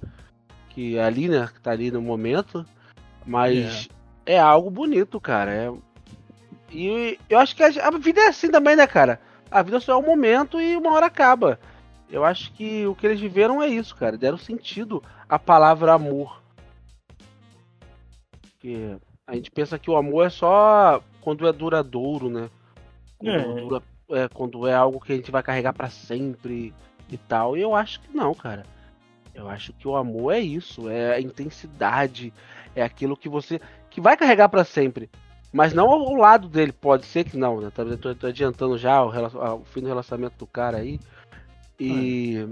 que 0.70 0.96
é 0.96 1.04
ali, 1.04 1.28
né? 1.28 1.48
Que 1.52 1.60
tá 1.60 1.70
ali 1.70 1.92
no 1.92 2.02
momento. 2.02 2.66
Mas 3.24 3.88
é, 4.26 4.38
algo 4.38 4.70
bonito, 4.70 5.20
cara. 5.20 5.52
É... 5.52 5.72
E 6.72 7.18
eu 7.30 7.38
acho 7.38 7.54
que 7.54 7.62
a, 7.62 7.68
a 7.86 7.90
vida 7.92 8.20
é 8.20 8.28
assim 8.28 8.50
também, 8.50 8.74
né, 8.74 8.86
cara? 8.86 9.20
A 9.48 9.62
vida 9.62 9.78
só 9.78 9.92
é 9.92 9.96
um 9.96 10.02
momento 10.02 10.60
e 10.60 10.76
uma 10.76 10.92
hora 10.92 11.06
acaba. 11.06 11.60
Eu 12.10 12.24
acho 12.24 12.52
que 12.52 12.86
o 12.86 12.94
que 12.94 13.06
eles 13.06 13.20
viveram 13.20 13.62
é 13.62 13.68
isso, 13.68 13.94
cara. 13.94 14.18
Deram 14.18 14.36
sentido 14.36 15.02
à 15.28 15.38
palavra 15.38 15.92
amor. 15.92 16.42
Porque 18.42 18.96
a 19.26 19.34
gente 19.34 19.50
pensa 19.50 19.78
que 19.78 19.90
o 19.90 19.96
amor 19.96 20.26
é 20.26 20.30
só 20.30 21.02
quando 21.24 21.48
é 21.48 21.52
duradouro, 21.52 22.28
né? 22.28 22.50
Quando 23.18 23.30
É. 23.34 23.60
dura- 23.60 23.82
é, 24.10 24.28
quando 24.28 24.66
é 24.68 24.74
algo 24.74 25.00
que 25.00 25.12
a 25.12 25.16
gente 25.16 25.30
vai 25.30 25.42
carregar 25.42 25.72
pra 25.72 25.88
sempre 25.88 26.74
e 27.08 27.16
tal. 27.16 27.56
E 27.56 27.62
eu 27.62 27.74
acho 27.74 28.00
que 28.00 28.14
não, 28.14 28.34
cara. 28.34 28.64
Eu 29.34 29.48
acho 29.48 29.72
que 29.72 29.88
o 29.88 29.96
amor 29.96 30.32
é 30.34 30.38
isso, 30.38 30.88
é 30.88 31.14
a 31.14 31.20
intensidade, 31.20 32.32
é 32.76 32.82
aquilo 32.82 33.16
que 33.16 33.28
você 33.28 33.60
que 33.90 34.00
vai 34.00 34.16
carregar 34.16 34.48
pra 34.48 34.62
sempre. 34.64 35.10
Mas 35.52 35.72
não 35.72 35.88
ao 35.88 36.14
lado 36.14 36.48
dele, 36.48 36.72
pode 36.72 37.06
ser 37.06 37.24
que 37.24 37.36
não, 37.36 37.60
né? 37.60 37.70
Tá- 37.74 37.84
Tô, 38.00 38.14
tô 38.14 38.26
adiantando 38.26 38.76
já 38.76 39.02
o, 39.02 39.10
ah, 39.40 39.54
o 39.54 39.64
fim 39.64 39.80
do 39.80 39.86
relacionamento 39.88 40.36
do 40.36 40.46
cara 40.46 40.78
aí. 40.78 41.00
E. 41.80 42.46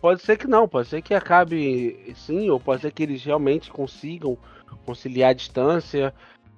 Pode 0.00 0.22
ser 0.22 0.36
que 0.36 0.46
não, 0.46 0.68
pode 0.68 0.88
ser 0.88 1.02
que 1.02 1.14
acabe 1.14 2.12
sim, 2.16 2.48
ou 2.50 2.60
pode 2.60 2.82
ser 2.82 2.92
que 2.92 3.02
eles 3.02 3.24
realmente 3.24 3.70
consigam 3.70 4.36
conciliar 4.84 5.30
a 5.30 5.34
distância. 5.34 6.14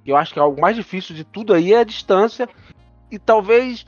Eu 0.06 0.16
acho 0.16 0.32
que 0.32 0.38
algo 0.40 0.60
mais 0.60 0.74
difícil 0.76 1.14
de 1.14 1.24
tudo 1.24 1.52
aí 1.52 1.72
é 1.74 1.80
a 1.80 1.84
distância 1.84 2.48
e 3.10 3.18
talvez 3.18 3.84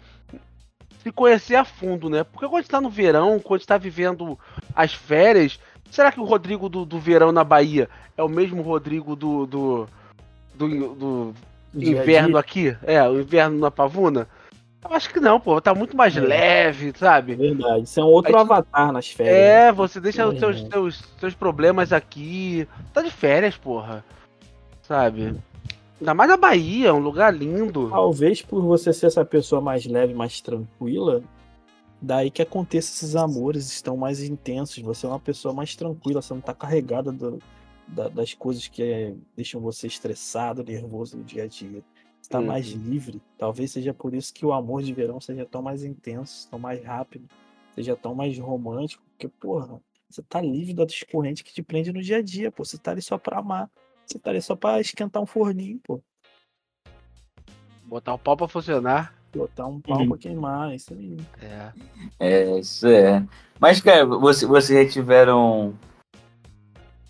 se 1.02 1.10
conhecer 1.10 1.56
a 1.56 1.64
fundo, 1.64 2.10
né? 2.10 2.24
Porque 2.24 2.46
quando 2.46 2.56
a 2.58 2.60
gente 2.60 2.70
tá 2.70 2.80
no 2.80 2.90
verão, 2.90 3.38
quando 3.38 3.54
a 3.56 3.58
gente 3.58 3.66
tá 3.68 3.78
vivendo 3.78 4.38
as 4.74 4.92
férias, 4.92 5.58
será 5.90 6.12
que 6.12 6.20
o 6.20 6.24
Rodrigo 6.24 6.68
do, 6.68 6.84
do 6.84 6.98
verão 6.98 7.32
na 7.32 7.42
Bahia 7.44 7.88
é 8.16 8.22
o 8.22 8.28
mesmo 8.28 8.60
Rodrigo 8.60 9.16
do, 9.16 9.46
do, 9.46 9.88
do, 10.54 10.94
do 10.94 11.34
inverno 11.74 12.36
aqui? 12.36 12.76
É, 12.82 13.02
o 13.08 13.18
inverno 13.20 13.58
na 13.58 13.70
Pavuna? 13.70 14.28
Eu 14.82 14.94
acho 14.94 15.10
que 15.10 15.20
não, 15.20 15.38
pô. 15.38 15.60
Tá 15.60 15.74
muito 15.74 15.94
mais 15.96 16.16
É. 16.16 16.20
leve, 16.20 16.88
É 16.88 16.98
sabe? 16.98 17.34
verdade. 17.34 17.84
Isso 17.84 18.00
é 18.00 18.02
um 18.04 18.08
outro 18.08 18.34
Aí- 18.34 18.40
avatar 18.42 18.92
nas 18.92 19.08
férias. 19.08 19.36
É, 19.36 19.72
você 19.72 20.00
deixa 20.00 20.26
os 20.26 20.34
Uhum. 20.34 20.38
seus, 20.40 20.60
seus, 20.68 21.04
seus 21.18 21.34
problemas 21.34 21.92
aqui. 21.92 22.66
Tá 22.92 23.00
de 23.02 23.10
férias, 23.10 23.56
porra. 23.56 24.04
Sabe? 24.82 25.34
Ainda 26.00 26.14
mais 26.14 26.30
na 26.30 26.36
Bahia, 26.36 26.88
é 26.88 26.92
um 26.92 26.98
lugar 26.98 27.34
lindo. 27.34 27.90
Talvez 27.90 28.40
por 28.40 28.62
você 28.62 28.92
ser 28.92 29.06
essa 29.06 29.24
pessoa 29.24 29.60
mais 29.60 29.84
leve, 29.84 30.14
mais 30.14 30.40
tranquila, 30.40 31.22
daí 32.00 32.30
que 32.30 32.40
aconteça 32.40 32.90
esses 32.90 33.14
amores 33.16 33.66
estão 33.70 33.96
mais 33.96 34.22
intensos. 34.22 34.78
Você 34.82 35.04
é 35.04 35.08
uma 35.08 35.20
pessoa 35.20 35.52
mais 35.52 35.76
tranquila, 35.76 36.22
você 36.22 36.32
não 36.32 36.40
tá 36.40 36.54
carregada 36.54 37.12
do- 37.12 37.38
da- 37.86 38.08
das 38.08 38.32
coisas 38.32 38.66
que 38.66 38.82
é, 38.82 39.14
deixam 39.36 39.60
você 39.60 39.86
estressado, 39.86 40.64
nervoso 40.64 41.18
no 41.18 41.24
dia 41.24 41.44
a 41.44 41.46
dia. 41.46 41.82
Você 42.22 42.30
tá 42.30 42.38
Uhum. 42.40 42.46
mais 42.46 42.66
livre. 42.66 43.20
Talvez 43.36 43.70
seja 43.70 43.92
por 43.92 44.14
isso 44.14 44.32
que 44.32 44.46
o 44.46 44.52
amor 44.52 44.82
de 44.82 44.94
verão 44.94 45.20
seja 45.20 45.44
tão 45.44 45.60
mais 45.60 45.84
intenso, 45.84 46.48
tão 46.50 46.58
mais 46.58 46.82
rápido, 46.82 47.26
seja 47.74 47.94
tão 47.96 48.14
mais 48.14 48.38
romântico, 48.38 49.02
porque, 49.10 49.28
porra, 49.28 49.80
você 50.08 50.22
tá 50.22 50.40
livre 50.40 50.72
das 50.72 51.02
correntes 51.02 51.42
que 51.42 51.52
te 51.52 51.62
prende 51.62 51.92
no 51.92 52.00
dia 52.02 52.18
a 52.18 52.22
dia, 52.22 52.50
pô. 52.50 52.64
Você 52.64 52.78
tá 52.78 52.90
ali 52.92 53.02
só 53.02 53.18
pra 53.18 53.38
amar. 53.38 53.70
Você 54.10 54.18
tá 54.18 54.30
ali 54.30 54.42
só 54.42 54.56
pra 54.56 54.80
esquentar 54.80 55.22
um 55.22 55.26
forninho, 55.26 55.78
pô. 55.86 56.02
Botar 57.84 58.14
o 58.14 58.18
pau 58.18 58.36
pra 58.36 58.48
funcionar. 58.48 59.14
Botar 59.34 59.66
um 59.66 59.80
pau 59.80 60.00
Uhum. 60.00 60.08
pra 60.08 60.18
queimar, 60.18 60.74
isso 60.74 60.92
aí. 60.92 61.16
É. 61.40 61.72
É, 62.18 62.58
isso 62.58 62.88
é. 62.88 63.24
Mas, 63.60 63.80
cara, 63.80 64.04
você, 64.04 64.46
vocês 64.46 64.86
já 64.86 64.92
tiveram. 64.92 65.74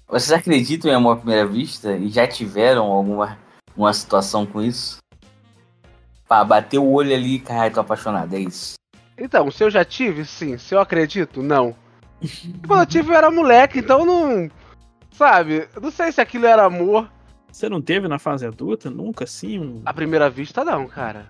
Vocês 0.06 0.32
acreditam 0.32 0.90
em 0.90 0.94
amor 0.94 1.12
à 1.12 1.16
primeira 1.16 1.46
vista? 1.46 1.96
E 1.96 2.08
já 2.10 2.26
tiveram 2.26 2.84
alguma 2.86 3.38
uma 3.74 3.92
situação 3.94 4.44
com 4.44 4.60
isso? 4.60 4.98
Pá, 6.28 6.44
bateu 6.44 6.84
o 6.84 6.92
olho 6.92 7.14
ali 7.14 7.36
e 7.36 7.40
caralho, 7.40 7.72
tô 7.74 7.80
apaixonado, 7.80 8.34
é 8.34 8.40
isso. 8.40 8.74
Então, 9.16 9.50
se 9.50 9.64
eu 9.64 9.70
já 9.70 9.84
tive, 9.84 10.26
sim. 10.26 10.58
Se 10.58 10.74
eu 10.74 10.80
acredito, 10.80 11.42
não. 11.42 11.74
Quando 12.66 12.80
eu 12.80 12.86
tive, 12.86 13.10
eu 13.10 13.16
era 13.16 13.30
moleque, 13.30 13.78
então 13.78 14.04
não. 14.04 14.50
Sabe? 15.20 15.68
Não 15.78 15.90
sei 15.90 16.10
se 16.10 16.18
aquilo 16.18 16.46
era 16.46 16.64
amor. 16.64 17.06
Você 17.52 17.68
não 17.68 17.82
teve 17.82 18.08
na 18.08 18.18
fase 18.18 18.46
adulta? 18.46 18.88
Nunca 18.88 19.24
assim? 19.24 19.58
Um... 19.58 19.82
À 19.84 19.92
primeira 19.92 20.30
vista, 20.30 20.64
não, 20.64 20.88
cara. 20.88 21.28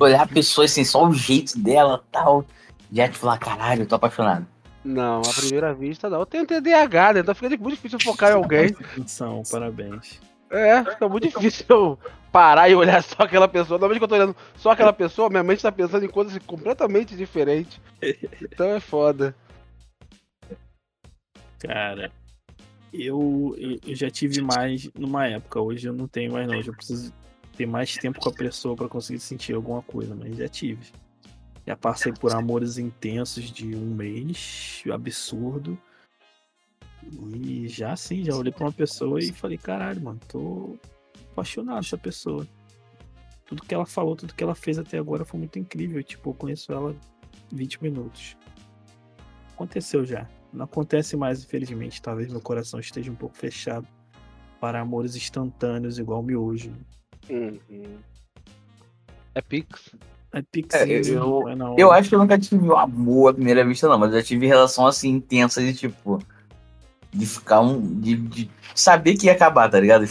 Olhar 0.00 0.22
a 0.22 0.26
pessoa 0.26 0.64
assim, 0.64 0.82
só 0.82 1.06
o 1.06 1.14
jeito 1.14 1.56
dela 1.60 2.02
tal. 2.10 2.44
Já 2.90 3.08
te 3.08 3.16
falar, 3.16 3.38
caralho, 3.38 3.82
eu 3.82 3.86
tô 3.86 3.94
apaixonado. 3.94 4.44
Não, 4.84 5.20
à 5.20 5.32
primeira 5.32 5.72
vista, 5.72 6.10
não. 6.10 6.18
Eu 6.18 6.26
tenho 6.26 6.44
TDAH, 6.44 7.12
né? 7.12 7.20
Então 7.20 7.36
fica 7.36 7.56
muito 7.56 7.76
difícil 7.76 8.00
focar 8.00 8.32
em 8.32 8.34
alguém. 8.34 8.74
Atenção, 8.92 9.44
parabéns. 9.48 10.20
É, 10.50 10.82
fica 10.82 11.08
muito 11.08 11.28
difícil 11.28 11.66
eu 11.68 11.98
parar 12.32 12.68
e 12.68 12.74
olhar 12.74 13.00
só 13.04 13.22
aquela 13.22 13.46
pessoa. 13.46 13.78
Normalmente 13.78 14.00
que 14.00 14.04
eu 14.04 14.08
tô 14.08 14.16
olhando 14.16 14.36
só 14.56 14.72
aquela 14.72 14.92
pessoa, 14.92 15.30
minha 15.30 15.44
mente 15.44 15.62
tá 15.62 15.70
pensando 15.70 16.04
em 16.04 16.08
coisas 16.08 16.36
completamente 16.38 17.14
diferentes. 17.14 17.80
Então 18.42 18.66
é 18.66 18.80
foda. 18.80 19.36
Cara, 21.60 22.10
eu, 22.92 23.54
eu, 23.58 23.94
já 23.94 24.10
tive 24.10 24.40
mais 24.40 24.90
numa 24.94 25.26
época, 25.26 25.60
hoje 25.60 25.88
eu 25.88 25.92
não 25.92 26.08
tenho 26.08 26.32
mais 26.32 26.46
não. 26.46 26.58
Hoje 26.58 26.68
eu 26.68 26.74
preciso 26.74 27.12
ter 27.56 27.66
mais 27.66 27.94
tempo 27.96 28.20
com 28.20 28.28
a 28.28 28.32
pessoa 28.32 28.76
pra 28.76 28.88
conseguir 28.88 29.20
sentir 29.20 29.54
alguma 29.54 29.82
coisa, 29.82 30.14
mas 30.14 30.36
já 30.36 30.48
tive. 30.48 30.92
Já 31.66 31.76
passei 31.76 32.12
por 32.12 32.34
amores 32.34 32.78
intensos 32.78 33.50
de 33.50 33.76
um 33.76 33.94
mês, 33.94 34.82
absurdo. 34.90 35.78
E 37.34 37.68
já 37.68 37.92
assim, 37.92 38.24
já 38.24 38.34
olhei 38.34 38.52
pra 38.52 38.64
uma 38.64 38.72
pessoa 38.72 39.20
e 39.20 39.32
falei, 39.32 39.58
caralho, 39.58 40.00
mano, 40.00 40.20
tô 40.28 40.78
apaixonado 41.32 41.82
dessa 41.82 41.98
pessoa. 41.98 42.46
Tudo 43.44 43.62
que 43.62 43.74
ela 43.74 43.86
falou, 43.86 44.16
tudo 44.16 44.34
que 44.34 44.42
ela 44.42 44.54
fez 44.54 44.78
até 44.78 44.98
agora 44.98 45.24
foi 45.24 45.38
muito 45.38 45.58
incrível. 45.58 46.02
Tipo, 46.02 46.30
eu 46.30 46.34
conheço 46.34 46.72
ela 46.72 46.96
20 47.52 47.82
minutos. 47.82 48.36
Aconteceu 49.52 50.04
já. 50.04 50.28
Não 50.52 50.64
acontece 50.64 51.16
mais, 51.16 51.42
infelizmente. 51.44 52.00
Talvez 52.00 52.30
meu 52.30 52.40
coração 52.40 52.80
esteja 52.80 53.10
um 53.10 53.14
pouco 53.14 53.36
fechado 53.36 53.86
para 54.60 54.80
amores 54.80 55.14
instantâneos 55.14 55.98
igual 55.98 56.20
o 56.20 56.22
miojo. 56.22 56.72
Uhum. 57.28 57.98
É 59.34 59.40
Pix. 59.40 59.94
É 60.32 60.42
pix, 60.42 60.74
É, 60.74 60.86
eu- 60.86 61.56
não 61.56 61.72
é. 61.72 61.80
Eu 61.80 61.90
acho 61.92 62.08
que 62.08 62.14
eu 62.14 62.18
nunca 62.18 62.38
tive 62.38 62.62
um 62.68 62.76
amor 62.76 63.30
à 63.30 63.34
primeira 63.34 63.64
vista, 63.64 63.88
não, 63.88 63.98
mas 63.98 64.12
eu 64.12 64.18
já 64.20 64.24
tive 64.26 64.46
relação 64.46 64.86
assim 64.86 65.08
intensa 65.10 65.62
de 65.62 65.72
tipo. 65.74 66.18
De 67.10 67.24
ficar 67.24 67.60
um. 67.62 67.80
De, 68.00 68.14
de 68.16 68.50
saber 68.74 69.14
que 69.16 69.26
ia 69.26 69.32
acabar, 69.32 69.70
tá 69.70 69.80
ligado? 69.80 70.06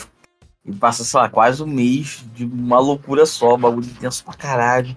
E 0.66 0.72
passa, 0.74 1.04
sei 1.04 1.20
lá, 1.20 1.30
quase 1.30 1.62
um 1.62 1.68
mês 1.68 2.26
de 2.34 2.46
uma 2.46 2.80
loucura 2.80 3.26
só, 3.26 3.56
bagulho 3.56 3.86
intenso 3.86 4.24
pra 4.26 4.34
caralho. 4.34 4.96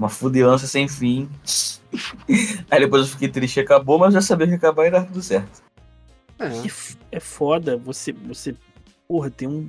Uma 0.00 0.08
fudelança 0.08 0.66
sem 0.66 0.88
fim. 0.88 1.28
Aí 2.70 2.80
depois 2.80 3.02
eu 3.02 3.08
fiquei 3.08 3.28
triste 3.28 3.58
e 3.58 3.60
acabou, 3.60 3.98
mas 3.98 4.14
eu 4.14 4.20
já 4.22 4.26
sabia 4.26 4.46
que 4.46 4.54
ia 4.54 4.56
acabar 4.56 4.86
e 4.86 4.90
dar 4.90 5.04
tudo 5.04 5.20
certo. 5.20 5.62
É. 6.38 6.48
É 7.12 7.20
foda, 7.20 7.76
você, 7.76 8.10
você, 8.10 8.56
porra, 9.06 9.30
tem 9.30 9.46
um, 9.46 9.68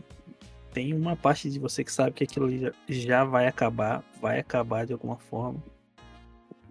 tem 0.71 0.93
uma 0.93 1.17
parte 1.17 1.50
de 1.50 1.59
você 1.59 1.83
que 1.83 1.91
sabe 1.91 2.13
que 2.13 2.23
aquilo 2.23 2.50
já, 2.57 2.71
já 2.88 3.23
vai 3.25 3.45
acabar, 3.45 4.05
vai 4.21 4.39
acabar 4.39 4.85
de 4.85 4.93
alguma 4.93 5.17
forma. 5.17 5.61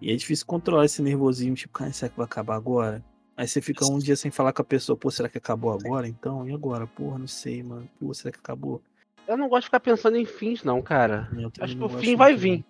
E 0.01 0.11
é 0.11 0.15
difícil 0.15 0.47
controlar 0.47 0.85
esse 0.85 0.99
nervosismo, 1.03 1.53
tipo, 1.53 1.71
cara, 1.71 1.93
será 1.93 2.09
que 2.09 2.17
vai 2.17 2.25
acabar 2.25 2.55
agora? 2.55 3.05
Aí 3.37 3.47
você 3.47 3.61
fica 3.61 3.85
um 3.85 3.99
dia 3.99 4.15
sem 4.15 4.31
falar 4.31 4.53
com 4.53 4.63
a 4.63 4.65
pessoa, 4.65 4.97
pô, 4.97 5.11
será 5.11 5.29
que 5.29 5.37
acabou 5.37 5.71
agora 5.71 6.07
então? 6.07 6.49
E 6.49 6.51
agora? 6.51 6.87
Porra, 6.87 7.19
não 7.19 7.27
sei, 7.27 7.61
mano. 7.61 7.87
Pô, 7.99 8.11
será 8.11 8.31
que 8.31 8.39
acabou? 8.39 8.81
Eu 9.27 9.37
não 9.37 9.47
gosto 9.47 9.61
de 9.61 9.67
ficar 9.67 9.79
pensando 9.79 10.17
em 10.17 10.25
fins, 10.25 10.63
não, 10.63 10.81
cara. 10.81 11.29
Eu 11.37 11.51
Acho 11.59 11.77
que 11.77 11.83
o 11.83 11.89
fim 11.89 12.15
vai 12.15 12.35
vir. 12.35 12.65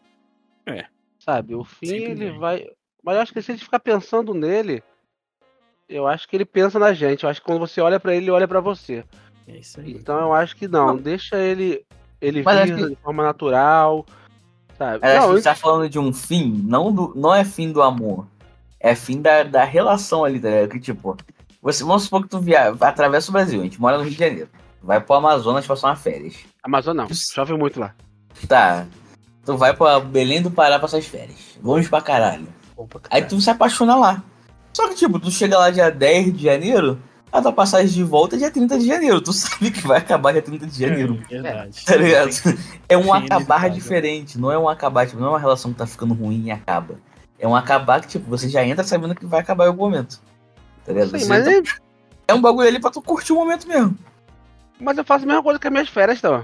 É. 0.65 0.85
Sabe? 1.19 1.55
O 1.55 1.63
fim 1.63 1.85
Sempre 1.87 2.11
ele 2.11 2.31
vai. 2.37 2.67
Mas 3.03 3.15
eu 3.15 3.21
acho 3.21 3.33
que 3.33 3.41
se 3.41 3.51
a 3.51 3.55
gente 3.55 3.63
ficar 3.65 3.79
pensando 3.79 4.33
nele, 4.33 4.83
Eu 5.89 6.07
acho 6.07 6.25
que 6.27 6.35
ele 6.37 6.45
pensa 6.45 6.79
na 6.79 6.93
gente. 6.93 7.23
Eu 7.23 7.29
acho 7.29 7.41
que 7.41 7.45
quando 7.45 7.59
você 7.59 7.81
olha 7.81 7.99
pra 7.99 8.13
ele, 8.15 8.25
ele 8.25 8.31
olha 8.31 8.47
pra 8.47 8.61
você. 8.61 9.03
É 9.47 9.57
isso 9.57 9.79
aí. 9.81 9.91
Então 9.91 10.17
eu 10.19 10.31
acho 10.33 10.55
que 10.55 10.65
não. 10.67 10.87
Não. 10.87 10.97
Deixa 10.97 11.37
ele. 11.37 11.85
Ele 12.21 12.41
Mas 12.43 12.59
acho 12.59 12.75
vir 12.75 12.83
que- 12.83 12.89
de 12.91 13.01
forma 13.01 13.23
natural. 13.23 14.05
Sabe? 14.77 14.99
Mas 15.01 15.11
acho 15.11 15.19
Não, 15.19 15.27
que 15.27 15.33
eu- 15.33 15.37
você 15.37 15.43
tá 15.49 15.55
falando 15.55 15.89
de 15.89 15.99
um 15.99 16.13
fim, 16.13 16.61
não, 16.65 16.93
do, 16.93 17.13
não 17.15 17.35
é 17.35 17.43
fim 17.43 17.71
do 17.73 17.81
amor. 17.81 18.25
É 18.79 18.95
fim 18.95 19.21
da, 19.21 19.43
da 19.43 19.63
relação 19.65 20.23
ali, 20.23 20.39
tá? 20.39 20.47
Que 20.69 20.79
tipo, 20.79 21.17
você, 21.61 21.83
vamos 21.83 22.03
supor 22.03 22.23
que 22.23 22.29
tu 22.29 22.39
via, 22.39 22.69
atravessa 22.79 23.29
o 23.29 23.33
Brasil, 23.33 23.59
a 23.59 23.63
gente 23.63 23.79
mora 23.81 23.97
no 23.97 24.03
Rio 24.03 24.13
de 24.13 24.17
Janeiro. 24.17 24.49
Vai 24.81 25.01
pro 25.01 25.15
Amazonas 25.15 25.67
passar 25.67 25.89
uma 25.89 25.95
férias. 25.95 26.37
Amazon 26.63 26.95
não. 26.95 27.07
Chove 27.13 27.53
muito 27.53 27.79
lá. 27.79 27.93
Tá. 28.47 28.87
Tu 29.45 29.57
vai 29.57 29.73
pra 29.75 29.99
Belém 29.99 30.41
do 30.41 30.51
Pará 30.51 30.77
passar 30.79 30.97
as 30.97 31.05
férias. 31.05 31.37
Longe 31.63 31.89
pra 31.89 32.01
caralho. 32.01 32.47
Bom 32.75 32.85
pra 32.87 32.99
Aí 33.05 33.21
caralho. 33.21 33.27
tu 33.29 33.41
se 33.41 33.49
apaixona 33.49 33.95
lá. 33.95 34.23
Só 34.73 34.87
que, 34.87 34.95
tipo, 34.95 35.19
tu 35.19 35.31
chega 35.31 35.57
lá 35.57 35.69
dia 35.69 35.89
10 35.89 36.33
de 36.37 36.43
janeiro, 36.43 36.99
a 37.31 37.41
tua 37.41 37.51
passagem 37.51 37.87
de 37.91 38.03
volta 38.03 38.35
é 38.35 38.39
dia 38.39 38.51
30 38.51 38.77
de 38.77 38.85
janeiro. 38.87 39.19
Tu 39.19 39.33
sabe 39.33 39.71
que 39.71 39.85
vai 39.85 39.97
acabar 39.97 40.31
dia 40.31 40.41
30 40.41 40.67
de 40.67 40.79
janeiro. 40.79 41.19
É, 41.29 41.41
verdade. 41.41 41.85
Tá 41.85 41.95
ligado? 41.95 42.29
É 42.87 42.97
um 42.97 43.03
Sim, 43.03 43.11
acabar 43.25 43.69
diferente. 43.69 44.37
Não 44.39 44.51
é 44.51 44.57
um 44.57 44.69
acabar, 44.69 45.07
tipo, 45.07 45.19
não 45.19 45.27
é 45.27 45.29
uma 45.31 45.39
relação 45.39 45.71
que 45.73 45.77
tá 45.79 45.87
ficando 45.87 46.13
ruim 46.13 46.43
e 46.45 46.51
acaba. 46.51 46.95
É 47.39 47.47
um 47.47 47.55
acabar 47.55 47.99
que, 48.01 48.07
tipo, 48.07 48.29
você 48.29 48.47
já 48.47 48.63
entra 48.63 48.83
sabendo 48.83 49.15
que 49.15 49.25
vai 49.25 49.39
acabar 49.39 49.65
em 49.65 49.67
algum 49.69 49.83
momento. 49.85 50.21
Tá 50.85 50.93
ligado? 50.93 51.09
Sim, 51.11 51.17
Você 51.19 51.27
mas, 51.27 51.47
entra- 51.47 51.73
É 52.27 52.33
um 52.33 52.41
bagulho 52.41 52.67
ali 52.67 52.79
pra 52.79 52.91
tu 52.91 53.01
curtir 53.01 53.33
o 53.33 53.35
momento 53.37 53.67
mesmo. 53.67 53.97
mas 54.79 54.97
eu 54.97 55.03
faço 55.03 55.23
a 55.25 55.27
mesma 55.27 55.41
coisa 55.43 55.59
que 55.59 55.67
as 55.67 55.73
minhas 55.73 55.89
férias, 55.89 56.19
então. 56.19 56.43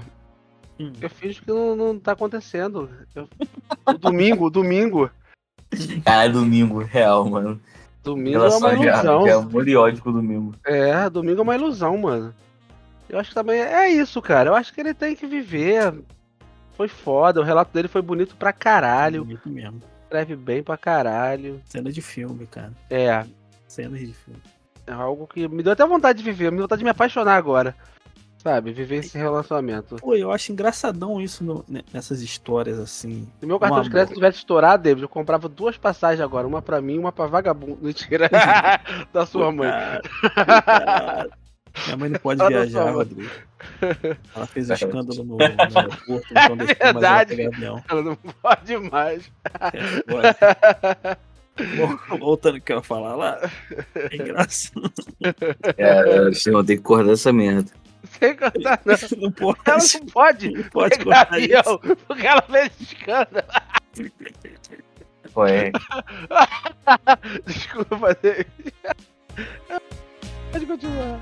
Hum. 0.80 0.92
Eu 1.00 1.10
finjo 1.10 1.42
que 1.42 1.48
não, 1.48 1.74
não 1.74 1.98
tá 1.98 2.12
acontecendo. 2.12 2.88
Eu- 3.14 3.28
O 3.86 3.92
domingo, 3.94 4.46
o 4.46 4.50
domingo. 4.50 5.10
Caralho, 6.04 6.32
domingo, 6.34 6.78
real, 6.78 7.28
mano. 7.28 7.60
Domingo 8.02 8.38
é 8.44 8.48
uma 8.56 8.72
ilusão. 8.74 9.26
amor 9.40 9.68
e 9.68 9.76
ódio 9.76 10.02
com 10.02 10.10
o 10.10 10.12
domingo. 10.12 10.54
É, 10.64 11.10
domingo 11.10 11.40
é 11.40 11.42
uma 11.42 11.54
ilusão, 11.56 11.96
mano. 11.98 12.34
Eu 13.08 13.18
acho 13.18 13.30
que 13.30 13.34
também 13.34 13.60
é 13.60 13.88
isso, 13.90 14.20
cara. 14.22 14.50
Eu 14.50 14.54
acho 14.54 14.72
que 14.72 14.80
ele 14.80 14.94
tem 14.94 15.14
que 15.16 15.26
viver. 15.26 15.94
Foi 16.76 16.88
foda, 16.88 17.40
o 17.40 17.44
relato 17.44 17.72
dele 17.72 17.88
foi 17.88 18.00
bonito 18.00 18.36
pra 18.36 18.52
caralho. 18.52 19.24
Bonito 19.24 19.48
mesmo. 19.48 19.80
Escreve 20.04 20.36
bem 20.36 20.62
pra 20.62 20.76
caralho. 20.76 21.60
Cena 21.66 21.90
de 21.92 22.00
filme, 22.00 22.46
cara. 22.46 22.72
É, 22.88 23.26
Cenas 23.66 23.98
de 24.00 24.14
filme. 24.14 24.40
é 24.86 24.92
algo 24.92 25.26
que 25.26 25.46
me 25.48 25.62
deu 25.62 25.72
até 25.72 25.84
vontade 25.86 26.18
de 26.18 26.24
viver, 26.24 26.50
me 26.50 26.56
deu 26.58 26.64
vontade 26.64 26.78
de 26.78 26.84
me 26.84 26.90
apaixonar 26.90 27.34
agora. 27.36 27.74
Sabe, 28.38 28.72
viver 28.72 28.96
esse 28.98 29.18
relacionamento. 29.18 29.96
Pô, 29.96 30.14
eu 30.14 30.30
acho 30.30 30.52
engraçadão 30.52 31.20
isso 31.20 31.42
no- 31.42 31.64
ne- 31.68 31.84
nessas 31.92 32.22
histórias 32.22 32.78
assim. 32.78 33.26
Se 33.40 33.46
meu 33.46 33.58
cartão 33.58 33.80
Um 33.80 33.82
de 33.82 33.90
crédito 33.90 34.14
tivesse 34.14 34.38
estourado, 34.38 34.82
David, 34.84 35.02
eu 35.02 35.08
comprava 35.08 35.48
duas 35.48 35.76
passagens 35.76 36.20
agora. 36.20 36.46
Uma 36.46 36.62
pra 36.62 36.80
mim 36.80 36.94
e 36.94 36.98
uma 36.98 37.10
pra 37.10 37.26
vagabundo. 37.26 37.78
Mentira. 37.82 38.30
da 39.12 39.26
sua 39.26 39.50
mãe. 39.50 39.68
Cara, 40.64 41.28
Minha 41.86 41.96
mãe 41.96 42.08
não 42.10 42.20
pode 42.20 42.40
Olha 42.40 42.48
viajar, 42.64 42.84
só, 42.84 42.92
Rodrigo. 42.92 43.30
Ela 44.34 44.46
fez 44.46 44.70
um 44.70 44.74
escândalo 44.74 45.24
no, 45.24 45.36
no 45.36 45.42
aeroporto, 45.42 46.26
então 46.30 46.56
deixou 46.56 46.58
mais 46.58 46.70
ela 46.80 46.92
verdade. 46.92 47.46
avião. 47.46 47.84
Ela 47.88 48.02
não 48.02 48.16
pode 48.16 48.76
mais. 48.78 49.30
É. 49.60 51.16
Vol- 51.76 51.98
Voltando 52.20 52.54
ao 52.54 52.60
que 52.60 52.72
eu 52.72 52.76
ia 52.76 52.82
falar 52.82 53.16
lá. 53.16 53.50
É 53.94 54.14
engraçado. 54.16 54.92
É, 55.76 56.50
vão 56.52 56.64
ter 56.64 56.76
que 56.76 56.82
cortar 56.84 57.10
essa 57.12 57.32
merda. 57.32 57.70
Sem 58.04 58.36
contar, 58.36 58.80
não. 58.84 59.20
Não 59.22 59.32
pode. 59.32 59.58
Ela 59.66 59.78
não 59.78 60.06
pode 60.12 60.50
Não 60.50 60.64
pode 60.70 60.98
pegar 60.98 61.26
cortar 61.26 61.38
isso. 61.40 61.54
avião, 61.58 61.96
porque 62.06 62.26
ela 62.26 62.42
fez 62.42 62.80
escândalo. 62.80 63.46
Pô, 65.32 65.46
é. 65.46 65.70
Desculpa, 67.46 68.14
David. 68.22 68.48
Pode 70.52 70.66
continuar. 70.66 71.20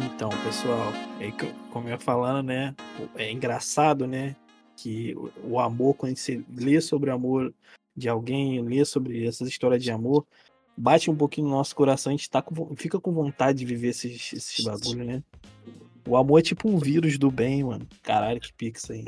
Então, 0.00 0.28
pessoal, 0.44 0.92
é 1.20 1.30
que 1.30 1.44
eu- 1.44 1.54
como 1.70 1.88
eu 1.88 1.92
ia 1.92 1.98
falando, 1.98 2.46
né? 2.46 2.74
É 3.16 3.30
engraçado, 3.30 4.06
né? 4.06 4.34
Que 4.80 5.14
o- 5.42 5.58
amor, 5.58 5.94
quando 5.94 6.16
você 6.16 6.40
lê 6.56 6.80
sobre 6.80 7.10
o 7.10 7.14
amor 7.14 7.52
de 7.96 8.08
alguém, 8.08 8.62
lê 8.62 8.84
sobre 8.84 9.26
essas 9.26 9.48
histórias 9.48 9.82
de 9.82 9.90
amor, 9.90 10.24
bate 10.76 11.10
um 11.10 11.16
pouquinho 11.16 11.48
no 11.48 11.54
nosso 11.56 11.74
coração, 11.74 12.12
a 12.12 12.16
gente 12.16 12.30
tá 12.30 12.40
com, 12.40 12.76
fica 12.76 13.00
com 13.00 13.12
vontade 13.12 13.58
de 13.58 13.64
viver 13.64 13.88
esses, 13.88 14.32
esses 14.32 14.64
bagulho, 14.64 15.04
né? 15.04 15.22
O 16.06 16.16
amor 16.16 16.38
é 16.38 16.42
tipo 16.42 16.70
um 16.70 16.78
vírus 16.78 17.18
do 17.18 17.28
bem, 17.28 17.64
mano. 17.64 17.86
Caralho, 18.04 18.40
que 18.40 18.52
pica 18.52 18.78
isso 18.78 18.92
aí. 18.92 19.04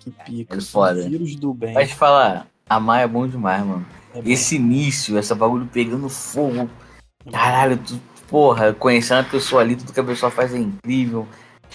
Que 0.00 0.10
pica. 0.10 0.58
É 0.58 0.60
foda. 0.60 1.00
Um 1.06 1.08
vírus 1.08 1.34
do 1.34 1.54
bem. 1.54 1.74
Te 1.86 1.94
falar, 1.94 2.46
amar 2.68 3.02
é 3.02 3.08
bom 3.08 3.26
demais, 3.26 3.64
mano. 3.64 3.86
É. 4.14 4.20
Esse 4.26 4.56
início, 4.56 5.16
essa 5.16 5.34
bagulho 5.34 5.66
pegando 5.72 6.08
fogo. 6.10 6.68
Caralho, 7.32 7.78
tu, 7.78 7.98
porra, 8.28 8.74
conhecendo 8.74 9.20
a 9.20 9.30
pessoa 9.30 9.62
ali, 9.62 9.74
tudo 9.74 9.92
que 9.92 10.00
a 10.00 10.04
pessoa 10.04 10.30
faz 10.30 10.54
é 10.54 10.58
incrível. 10.58 11.26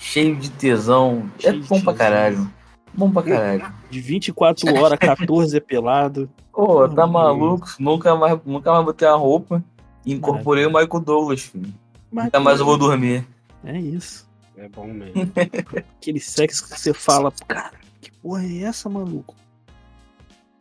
Cheio 0.04 0.36
de 0.36 0.52
tesão. 0.52 1.30
Cheio 1.40 1.56
é 1.56 1.58
bom 1.60 1.68
pra 1.68 1.78
tesão. 1.78 1.96
caralho. 1.96 2.52
Bom 2.94 3.10
pra 3.12 3.24
caralho. 3.24 3.74
De 3.90 4.02
24 4.02 4.76
horas, 4.78 5.00
14 5.00 5.56
é 5.58 5.60
pelado. 5.62 6.30
Pô, 6.52 6.88
tá 6.90 7.08
Meu 7.08 7.14
maluco? 7.14 7.68
Nunca 7.80 8.14
mais, 8.16 8.38
nunca 8.46 8.72
mais 8.72 8.84
botei 8.86 9.08
uma 9.08 9.18
roupa. 9.18 9.64
e 10.06 10.14
Incorporei 10.14 10.66
o 10.66 10.70
Michael 10.70 11.00
Douglas, 11.00 11.42
filho. 11.44 11.74
Mas 12.12 12.26
Nunca 12.26 12.40
mais 12.42 12.60
eu 12.60 12.66
vou 12.66 12.78
dormir. 12.78 13.26
É 13.64 13.80
isso. 13.80 14.30
É 14.58 14.68
bom 14.68 14.86
mesmo. 14.88 15.14
Aquele 16.00 16.20
sexo 16.20 16.70
que 16.70 16.78
você 16.80 16.94
fala, 16.94 17.32
cara, 17.48 17.72
que 18.02 18.12
porra 18.12 18.44
é 18.44 18.64
essa, 18.64 18.88
maluco? 18.90 19.34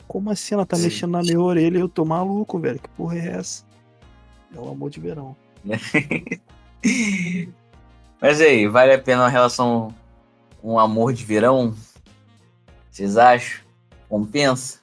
Como 0.06 0.30
assim 0.30 0.54
ela 0.54 0.64
tá 0.64 0.76
Sim. 0.76 0.84
mexendo 0.84 1.10
na 1.10 1.20
minha 1.20 1.40
orelha 1.40 1.78
e 1.78 1.80
eu 1.80 1.88
tô 1.88 2.04
maluco, 2.04 2.58
velho? 2.58 2.78
Que 2.78 2.88
porra 2.90 3.16
é 3.18 3.26
essa? 3.38 3.64
É 4.54 4.58
o 4.58 4.68
amor 4.70 4.88
de 4.88 5.00
verão. 5.00 5.34
Mas 8.22 8.40
aí, 8.40 8.68
vale 8.68 8.92
a 8.94 8.98
pena 8.98 9.22
uma 9.22 9.28
relação, 9.28 9.92
um 10.62 10.78
amor 10.78 11.12
de 11.12 11.24
verão? 11.24 11.74
Vocês 12.88 13.16
acham? 13.16 13.60
Compensa? 14.08 14.78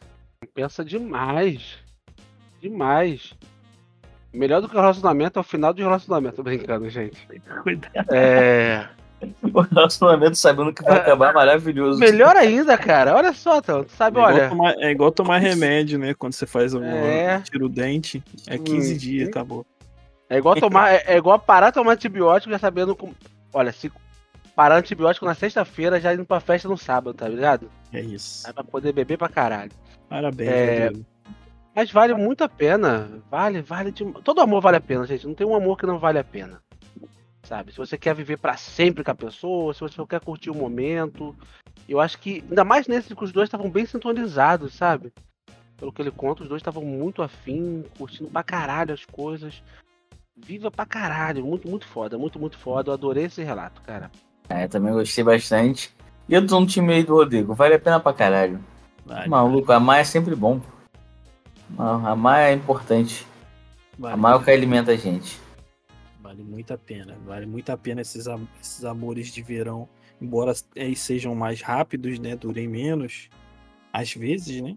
Pensa 0.53 0.83
demais. 0.83 1.77
Demais. 2.61 3.33
Melhor 4.33 4.61
do 4.61 4.67
que 4.67 4.75
o 4.75 4.79
relacionamento 4.79 5.39
é 5.39 5.41
o 5.41 5.43
final 5.45 5.73
do 5.73 5.81
relacionamento. 5.81 6.35
Tô 6.35 6.43
brincando, 6.43 6.89
gente. 6.89 7.25
Cuidado. 7.63 8.13
É. 8.13 8.87
O 9.53 9.59
relacionamento 9.59 10.37
sabendo 10.37 10.73
que 10.73 10.81
vai 10.81 10.97
acabar 10.97 11.31
é 11.31 11.33
maravilhoso. 11.33 11.99
Melhor 11.99 12.37
ainda, 12.37 12.77
cara. 12.77 13.13
Olha 13.17 13.33
só, 13.33 13.57
então, 13.57 13.83
tu 13.83 13.91
sabe, 13.91 14.17
É 14.17 14.21
igual, 14.21 14.33
olha. 14.33 14.47
tomar, 14.49 14.73
é 14.77 14.91
igual 14.91 15.11
tomar 15.11 15.37
remédio, 15.39 15.99
né? 15.99 16.13
Quando 16.13 16.31
você 16.31 16.45
faz 16.45 16.73
um 16.73 16.81
É. 16.85 17.41
tira 17.41 17.65
o 17.65 17.67
dente, 17.67 18.23
é 18.47 18.57
15 18.57 18.93
Hum. 18.93 18.97
dias, 18.97 19.27
acabou. 19.27 19.65
É 20.29 20.37
igual 20.37 20.55
tomar, 20.55 20.93
é, 20.93 21.03
é 21.07 21.17
igual 21.17 21.39
parar 21.39 21.69
de 21.69 21.73
tomar 21.73 21.93
antibiótico 21.93 22.51
já 22.51 22.59
sabendo 22.59 22.95
como. 22.95 23.15
Olha, 23.51 23.71
se 23.71 23.91
parar 24.55 24.75
antibiótico 24.75 25.25
na 25.25 25.33
sexta-feira, 25.33 25.99
já 25.99 26.13
indo 26.13 26.25
pra 26.25 26.39
festa 26.39 26.69
no 26.69 26.77
sábado, 26.77 27.15
tá 27.15 27.27
ligado? 27.27 27.69
É 27.91 27.99
isso. 27.99 28.45
Aí 28.45 28.53
pra 28.53 28.63
poder 28.63 28.93
beber 28.93 29.17
pra 29.17 29.27
caralho. 29.27 29.71
Parabéns, 30.07 30.49
É. 30.49 30.91
Mas 31.75 31.91
vale 31.91 32.13
muito 32.13 32.43
a 32.43 32.49
pena. 32.49 33.09
Vale, 33.31 33.61
vale 33.61 33.91
de... 33.91 34.03
Todo 34.23 34.41
amor 34.41 34.61
vale 34.61 34.77
a 34.77 34.81
pena, 34.81 35.05
gente. 35.05 35.25
Não 35.25 35.33
tem 35.33 35.47
um 35.47 35.55
amor 35.55 35.77
que 35.77 35.85
não 35.85 35.97
vale 35.97 36.19
a 36.19 36.23
pena. 36.23 36.61
Sabe? 37.43 37.71
Se 37.71 37.77
você 37.77 37.97
quer 37.97 38.13
viver 38.13 38.37
pra 38.37 38.57
sempre 38.57 39.03
com 39.03 39.11
a 39.11 39.15
pessoa, 39.15 39.73
se 39.73 39.79
você 39.79 40.05
quer 40.05 40.19
curtir 40.19 40.49
o 40.49 40.55
momento. 40.55 41.35
Eu 41.87 41.99
acho 41.99 42.19
que, 42.19 42.43
ainda 42.49 42.63
mais 42.63 42.87
nesse 42.87 43.15
que 43.15 43.23
os 43.23 43.31
dois 43.31 43.47
estavam 43.47 43.69
bem 43.69 43.85
sintonizados, 43.85 44.73
sabe? 44.73 45.13
Pelo 45.77 45.93
que 45.93 46.01
ele 46.01 46.11
conta, 46.11 46.43
os 46.43 46.49
dois 46.49 46.59
estavam 46.59 46.83
muito 46.83 47.21
afim, 47.21 47.85
curtindo 47.97 48.29
pra 48.29 48.43
caralho 48.43 48.93
as 48.93 49.05
coisas. 49.05 49.63
Viva 50.45 50.71
pra 50.71 50.85
caralho. 50.85 51.45
Muito, 51.45 51.67
muito 51.67 51.85
foda, 51.87 52.17
muito, 52.17 52.39
muito 52.39 52.57
foda. 52.57 52.89
Eu 52.89 52.93
adorei 52.93 53.25
esse 53.25 53.43
relato, 53.43 53.81
cara. 53.81 54.11
É, 54.47 54.67
também 54.67 54.93
gostei 54.93 55.23
bastante. 55.23 55.93
E 56.27 56.33
eu 56.33 56.45
tô 56.45 56.59
no 56.59 56.65
time 56.67 56.93
aí 56.93 57.03
do 57.03 57.13
Rodrigo. 57.15 57.53
Vale 57.53 57.75
a 57.75 57.79
pena 57.79 57.99
pra 57.99 58.13
caralho. 58.13 58.59
Vale, 59.05 59.29
Maluco, 59.29 59.71
amar 59.71 59.99
é 59.99 60.03
sempre 60.03 60.35
bom. 60.35 60.61
Amar 61.77 62.39
é 62.41 62.53
importante. 62.53 63.25
vale, 63.97 64.13
Amar 64.13 64.33
é 64.33 64.35
o 64.35 64.43
que 64.43 64.51
alimenta 64.51 64.91
a 64.91 64.95
gente. 64.95 65.39
Vale 66.21 66.43
muito 66.43 66.73
a 66.73 66.77
pena. 66.77 67.15
Vale 67.25 67.45
muito 67.45 67.69
a 67.71 67.77
pena 67.77 68.01
esses, 68.01 68.27
am- 68.27 68.47
esses 68.61 68.83
amores 68.85 69.27
de 69.31 69.41
verão. 69.41 69.87
Embora 70.21 70.53
eles 70.75 70.99
sejam 70.99 71.33
mais 71.33 71.61
rápidos, 71.61 72.19
né? 72.19 72.35
Durem 72.35 72.67
menos. 72.67 73.29
Às 73.93 74.13
vezes, 74.13 74.61
né? 74.61 74.75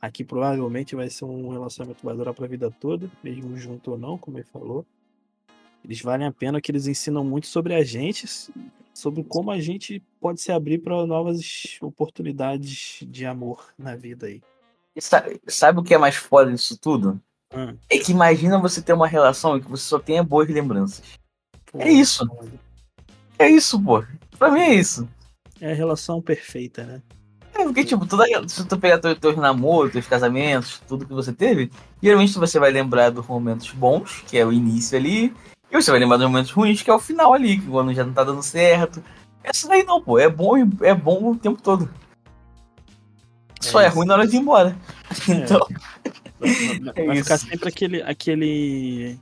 Aqui 0.00 0.22
provavelmente 0.22 0.94
vai 0.94 1.08
ser 1.08 1.24
um 1.24 1.48
relacionamento 1.50 1.98
que 2.00 2.04
vai 2.06 2.14
durar 2.14 2.34
pra 2.34 2.46
vida 2.46 2.70
toda, 2.70 3.10
mesmo 3.22 3.56
junto 3.56 3.92
ou 3.92 3.98
não, 3.98 4.16
como 4.18 4.36
ele 4.38 4.44
falou. 4.44 4.86
Eles 5.84 6.00
valem 6.00 6.26
a 6.26 6.32
pena 6.32 6.60
que 6.60 6.70
eles 6.70 6.86
ensinam 6.86 7.22
muito 7.22 7.46
sobre 7.46 7.74
a 7.74 7.84
gente, 7.84 8.26
sobre 8.94 9.22
como 9.22 9.50
a 9.50 9.60
gente 9.60 10.02
pode 10.18 10.40
se 10.40 10.50
abrir 10.50 10.78
para 10.78 11.06
novas 11.06 11.78
oportunidades 11.82 13.00
de 13.02 13.26
amor 13.26 13.72
na 13.78 13.94
vida 13.94 14.26
aí. 14.26 14.40
E 14.96 15.02
sabe, 15.02 15.40
sabe 15.46 15.80
o 15.80 15.82
que 15.82 15.92
é 15.92 15.98
mais 15.98 16.14
foda 16.16 16.50
disso 16.50 16.78
tudo? 16.78 17.20
Hum. 17.54 17.76
É 17.90 17.98
que 17.98 18.12
imagina 18.12 18.58
você 18.58 18.80
ter 18.80 18.92
uma 18.92 19.06
relação 19.06 19.56
em 19.56 19.60
que 19.60 19.68
você 19.68 19.84
só 19.84 19.98
tenha 19.98 20.22
boas 20.22 20.48
lembranças. 20.48 21.02
Pô, 21.70 21.80
É 21.80 21.90
isso. 21.90 22.26
É 23.38 23.48
isso, 23.48 23.80
pô. 23.82 24.02
Pra 24.38 24.50
mim 24.50 24.60
é 24.60 24.74
isso. 24.74 25.08
É 25.60 25.72
a 25.72 25.74
relação 25.74 26.22
perfeita, 26.22 26.84
né? 26.84 27.02
É, 27.54 27.62
porque, 27.62 27.84
tipo, 27.84 28.04
toda, 28.04 28.24
se 28.48 28.66
tu 28.66 28.78
pegar 28.78 28.98
teus, 28.98 29.16
teus 29.18 29.36
namoros, 29.36 29.92
teus 29.92 30.06
casamentos, 30.06 30.82
tudo 30.88 31.06
que 31.06 31.12
você 31.12 31.32
teve, 31.32 31.70
geralmente 32.02 32.36
você 32.36 32.58
vai 32.58 32.72
lembrar 32.72 33.10
dos 33.10 33.26
momentos 33.26 33.70
bons, 33.70 34.24
que 34.26 34.36
é 34.36 34.44
o 34.44 34.52
início 34.52 34.98
ali, 34.98 35.32
e 35.78 35.82
você 35.82 35.90
vai 35.90 36.00
lembrar 36.00 36.16
dos 36.18 36.26
momentos 36.26 36.50
ruins, 36.50 36.82
que 36.82 36.90
é 36.90 36.94
o 36.94 36.98
final 36.98 37.32
ali, 37.34 37.58
que 37.58 37.66
quando 37.66 37.92
já 37.92 38.04
não 38.04 38.12
tá 38.12 38.24
dando 38.24 38.42
certo. 38.42 39.02
Essa 39.42 39.68
daí 39.68 39.82
não, 39.84 40.00
pô. 40.00 40.18
É 40.18 40.28
bom, 40.28 40.56
é 40.80 40.94
bom 40.94 41.30
o 41.32 41.36
tempo 41.36 41.60
todo. 41.60 41.88
Só 43.60 43.80
é, 43.80 43.86
É 43.86 43.88
ruim 43.88 44.06
na 44.06 44.14
hora 44.14 44.26
de 44.26 44.36
ir 44.36 44.40
embora. 44.40 44.76
Então, 45.28 45.66
Vai, 46.40 46.50
É 46.96 47.06
vai 47.06 47.16
ficar 47.22 47.38
sempre 47.38 47.68
aquele, 47.68 48.02
aquele. 48.02 49.18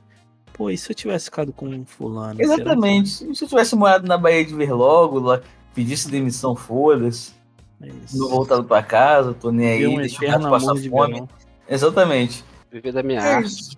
Pô, 0.53 0.69
e 0.69 0.77
se 0.77 0.91
eu 0.91 0.95
tivesse 0.95 1.25
ficado 1.25 1.51
com 1.53 1.67
um 1.67 1.85
fulano? 1.85 2.41
exatamente. 2.41 3.09
Se 3.35 3.43
eu 3.43 3.47
tivesse 3.47 3.75
morado 3.75 4.07
na 4.07 4.17
Bahia 4.17 4.45
de 4.45 4.53
Verlogo, 4.53 5.19
lá, 5.19 5.41
pedisse 5.73 6.09
demissão, 6.09 6.55
foda-se. 6.55 7.31
É. 7.81 7.89
Não 8.13 8.29
voltado 8.29 8.63
pra 8.63 8.81
casa, 8.83 9.33
tô 9.33 9.51
nem 9.51 9.67
aí, 9.69 9.87
um 9.87 9.97
deixa 9.97 10.17
o 10.17 10.27
gato 10.27 10.49
passar 10.49 10.73
de 10.75 10.89
fome. 10.89 11.13
verão. 11.13 11.29
Exatamente. 11.67 12.43
Viver 12.71 12.91
da 12.91 13.03
minha 13.03 13.19
É 13.19 13.33
arte. 13.35 13.77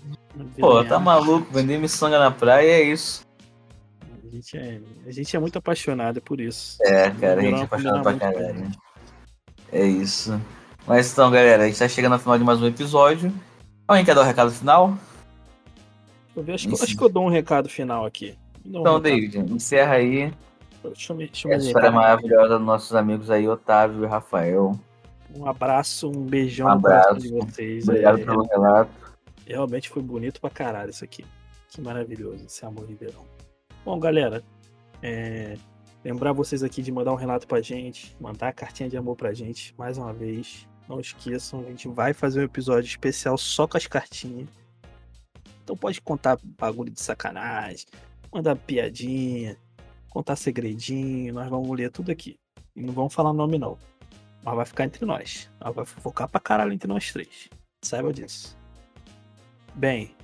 Pô, 0.59 0.83
tá 0.83 0.99
maluco, 0.99 1.51
vender 1.51 1.77
miçanga 1.77 2.19
na 2.19 2.31
praia 2.31 2.71
é 2.71 2.83
isso. 2.83 3.25
A 4.23 4.35
gente 4.35 4.57
é, 4.57 4.81
a 5.05 5.11
gente 5.11 5.35
é 5.35 5.39
muito 5.39 5.57
apaixonado 5.57 6.21
por 6.21 6.41
isso. 6.41 6.77
É, 6.81 7.09
cara, 7.11 7.39
a 7.39 7.43
gente 7.43 7.61
é 7.61 7.63
apaixonado 7.63 8.03
pra 8.03 8.13
caralho. 8.13 8.71
É 9.71 9.85
isso. 9.85 10.39
Mas 10.85 11.11
então, 11.11 11.31
galera, 11.31 11.63
a 11.63 11.67
gente 11.67 11.79
tá 11.79 11.87
chegando 11.87 12.13
ao 12.13 12.19
final 12.19 12.37
de 12.37 12.43
mais 12.43 12.61
um 12.61 12.67
episódio. 12.67 13.33
Alguém 13.87 14.03
quer 14.03 14.15
dar 14.15 14.21
o 14.21 14.25
recado 14.25 14.51
final? 14.51 14.89
Deixa 14.89 14.99
eu 16.35 16.43
ver, 16.43 16.53
acho, 16.53 16.67
que, 16.67 16.83
acho 16.83 16.97
que 16.97 17.03
eu 17.03 17.09
dou 17.09 17.25
um 17.25 17.29
recado 17.29 17.69
final 17.69 18.05
aqui. 18.05 18.37
Um 18.65 18.69
Então, 18.69 18.81
recado. 18.81 19.01
David, 19.01 19.37
encerra 19.53 19.95
aí 19.95 20.33
Deixa 20.89 21.13
eu, 21.13 21.17
deixa 21.17 21.47
eu 21.47 21.53
essa 21.53 21.65
história 21.65 21.91
maravilhosa 21.91 22.57
dos 22.57 22.65
nossos 22.65 22.95
amigos 22.95 23.31
aí, 23.31 23.47
Otávio 23.47 24.03
e 24.03 24.07
Rafael. 24.07 24.79
Um 25.35 25.47
abraço, 25.47 26.09
um 26.09 26.21
beijão 26.21 26.67
Um 26.67 26.71
abraço. 26.71 27.19
de 27.19 27.29
vocês. 27.29 27.87
Obrigado 27.87 28.23
pelo 28.23 28.43
relato. 28.43 28.91
Realmente 29.53 29.89
foi 29.89 30.01
bonito 30.01 30.41
pra 30.41 30.49
caralho 30.49 30.89
isso 30.89 31.03
aqui. 31.03 31.25
Que 31.69 31.81
maravilhoso, 31.81 32.45
esse 32.45 32.65
amor 32.65 32.87
de 32.87 32.95
verão. 32.95 33.25
Bom, 33.83 33.99
galera, 33.99 34.43
é, 35.01 35.57
lembrar 36.03 36.33
vocês 36.33 36.63
aqui 36.63 36.81
de 36.81 36.91
mandar 36.91 37.11
um 37.11 37.17
relato 37.17 37.47
pra 37.47 37.61
gente, 37.61 38.15
mandar 38.19 38.49
a 38.49 38.53
cartinha 38.53 38.89
de 38.89 38.97
amor 38.97 39.15
pra 39.15 39.33
gente, 39.33 39.73
mais 39.77 39.97
uma 39.97 40.13
vez. 40.13 40.67
Não 40.87 40.99
esqueçam, 40.99 41.61
a 41.61 41.63
gente 41.63 41.87
vai 41.87 42.13
fazer 42.13 42.39
um 42.39 42.43
episódio 42.43 42.87
especial 42.87 43.37
só 43.37 43.67
com 43.67 43.77
as 43.77 43.87
cartinhas. 43.87 44.47
Então 45.63 45.75
pode 45.75 45.99
contar 45.99 46.37
bagulho 46.43 46.91
de 46.91 47.01
sacanagem, 47.01 47.87
mandar 48.31 48.55
piadinha, 48.55 49.57
contar 50.09 50.35
segredinho, 50.35 51.33
nós 51.33 51.49
vamos 51.49 51.75
ler 51.75 51.91
tudo 51.91 52.11
aqui. 52.11 52.39
E 52.75 52.81
não 52.81 52.93
vamos 52.93 53.13
falar 53.13 53.33
nome 53.33 53.57
não. 53.57 53.77
Mas 54.43 54.55
vai 54.55 54.65
ficar 54.65 54.85
entre 54.85 55.05
nós. 55.05 55.49
Nós 55.59 55.73
vai 55.73 55.85
focar 55.85 56.29
pra 56.29 56.39
caralho 56.39 56.71
entre 56.71 56.87
nós 56.87 57.11
três. 57.11 57.49
Saiba 57.83 58.13
disso. 58.13 58.55
Bem, 59.75 60.15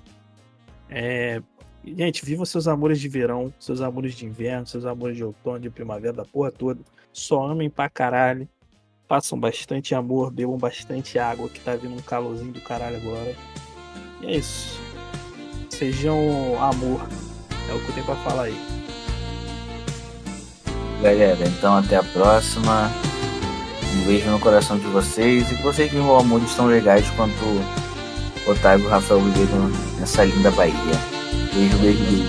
é, 0.89 1.41
gente, 1.83 2.23
vivam 2.23 2.45
seus 2.45 2.67
amores 2.67 2.99
de 3.01 3.09
verão, 3.09 3.53
seus 3.59 3.81
amores 3.81 4.15
de 4.15 4.25
inverno, 4.25 4.65
seus 4.65 4.85
amores 4.85 5.17
de 5.17 5.23
outono, 5.23 5.59
de 5.59 5.69
primavera, 5.69 6.13
da 6.13 6.25
porra 6.25 6.51
toda. 6.51 6.79
Só 7.11 7.45
amem 7.47 7.69
pra 7.69 7.89
caralho. 7.89 8.47
Façam 9.09 9.37
bastante 9.37 9.93
amor, 9.93 10.31
bebam 10.31 10.57
bastante 10.57 11.19
água, 11.19 11.49
que 11.49 11.59
tá 11.59 11.75
vindo 11.75 11.93
um 11.93 12.01
calorzinho 12.01 12.53
do 12.53 12.61
caralho 12.61 12.95
agora. 12.95 13.35
E 14.21 14.27
é 14.27 14.37
isso. 14.37 14.79
Sejam 15.69 16.17
amor. 16.63 17.01
É 17.69 17.73
o 17.73 17.79
que 17.79 17.89
eu 17.89 17.93
tenho 17.93 18.05
pra 18.05 18.15
falar 18.15 18.43
aí. 18.43 18.55
Galera, 21.01 21.45
então 21.45 21.75
até 21.75 21.97
a 21.97 22.03
próxima. 22.03 22.89
Um 23.97 24.05
beijo 24.05 24.29
no 24.29 24.39
coração 24.39 24.79
de 24.79 24.87
vocês 24.87 25.51
e 25.51 25.57
que 25.57 25.63
vocês 25.63 25.91
vivam 25.91 26.17
amores 26.17 26.55
tão 26.55 26.67
legais 26.67 27.09
quanto 27.11 27.35
Otávio 28.45 28.89
Rafael 28.89 29.21
viveram 29.21 29.71
nessa 29.99 30.23
linda 30.23 30.51
Bahia. 30.51 30.73
Beijo, 31.53 31.77
beijo, 31.77 32.03
beijo. 32.03 32.27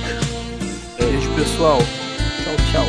Beijo, 0.99 1.31
pessoal. 1.35 1.79
Tchau, 1.79 2.57
tchau. 2.71 2.87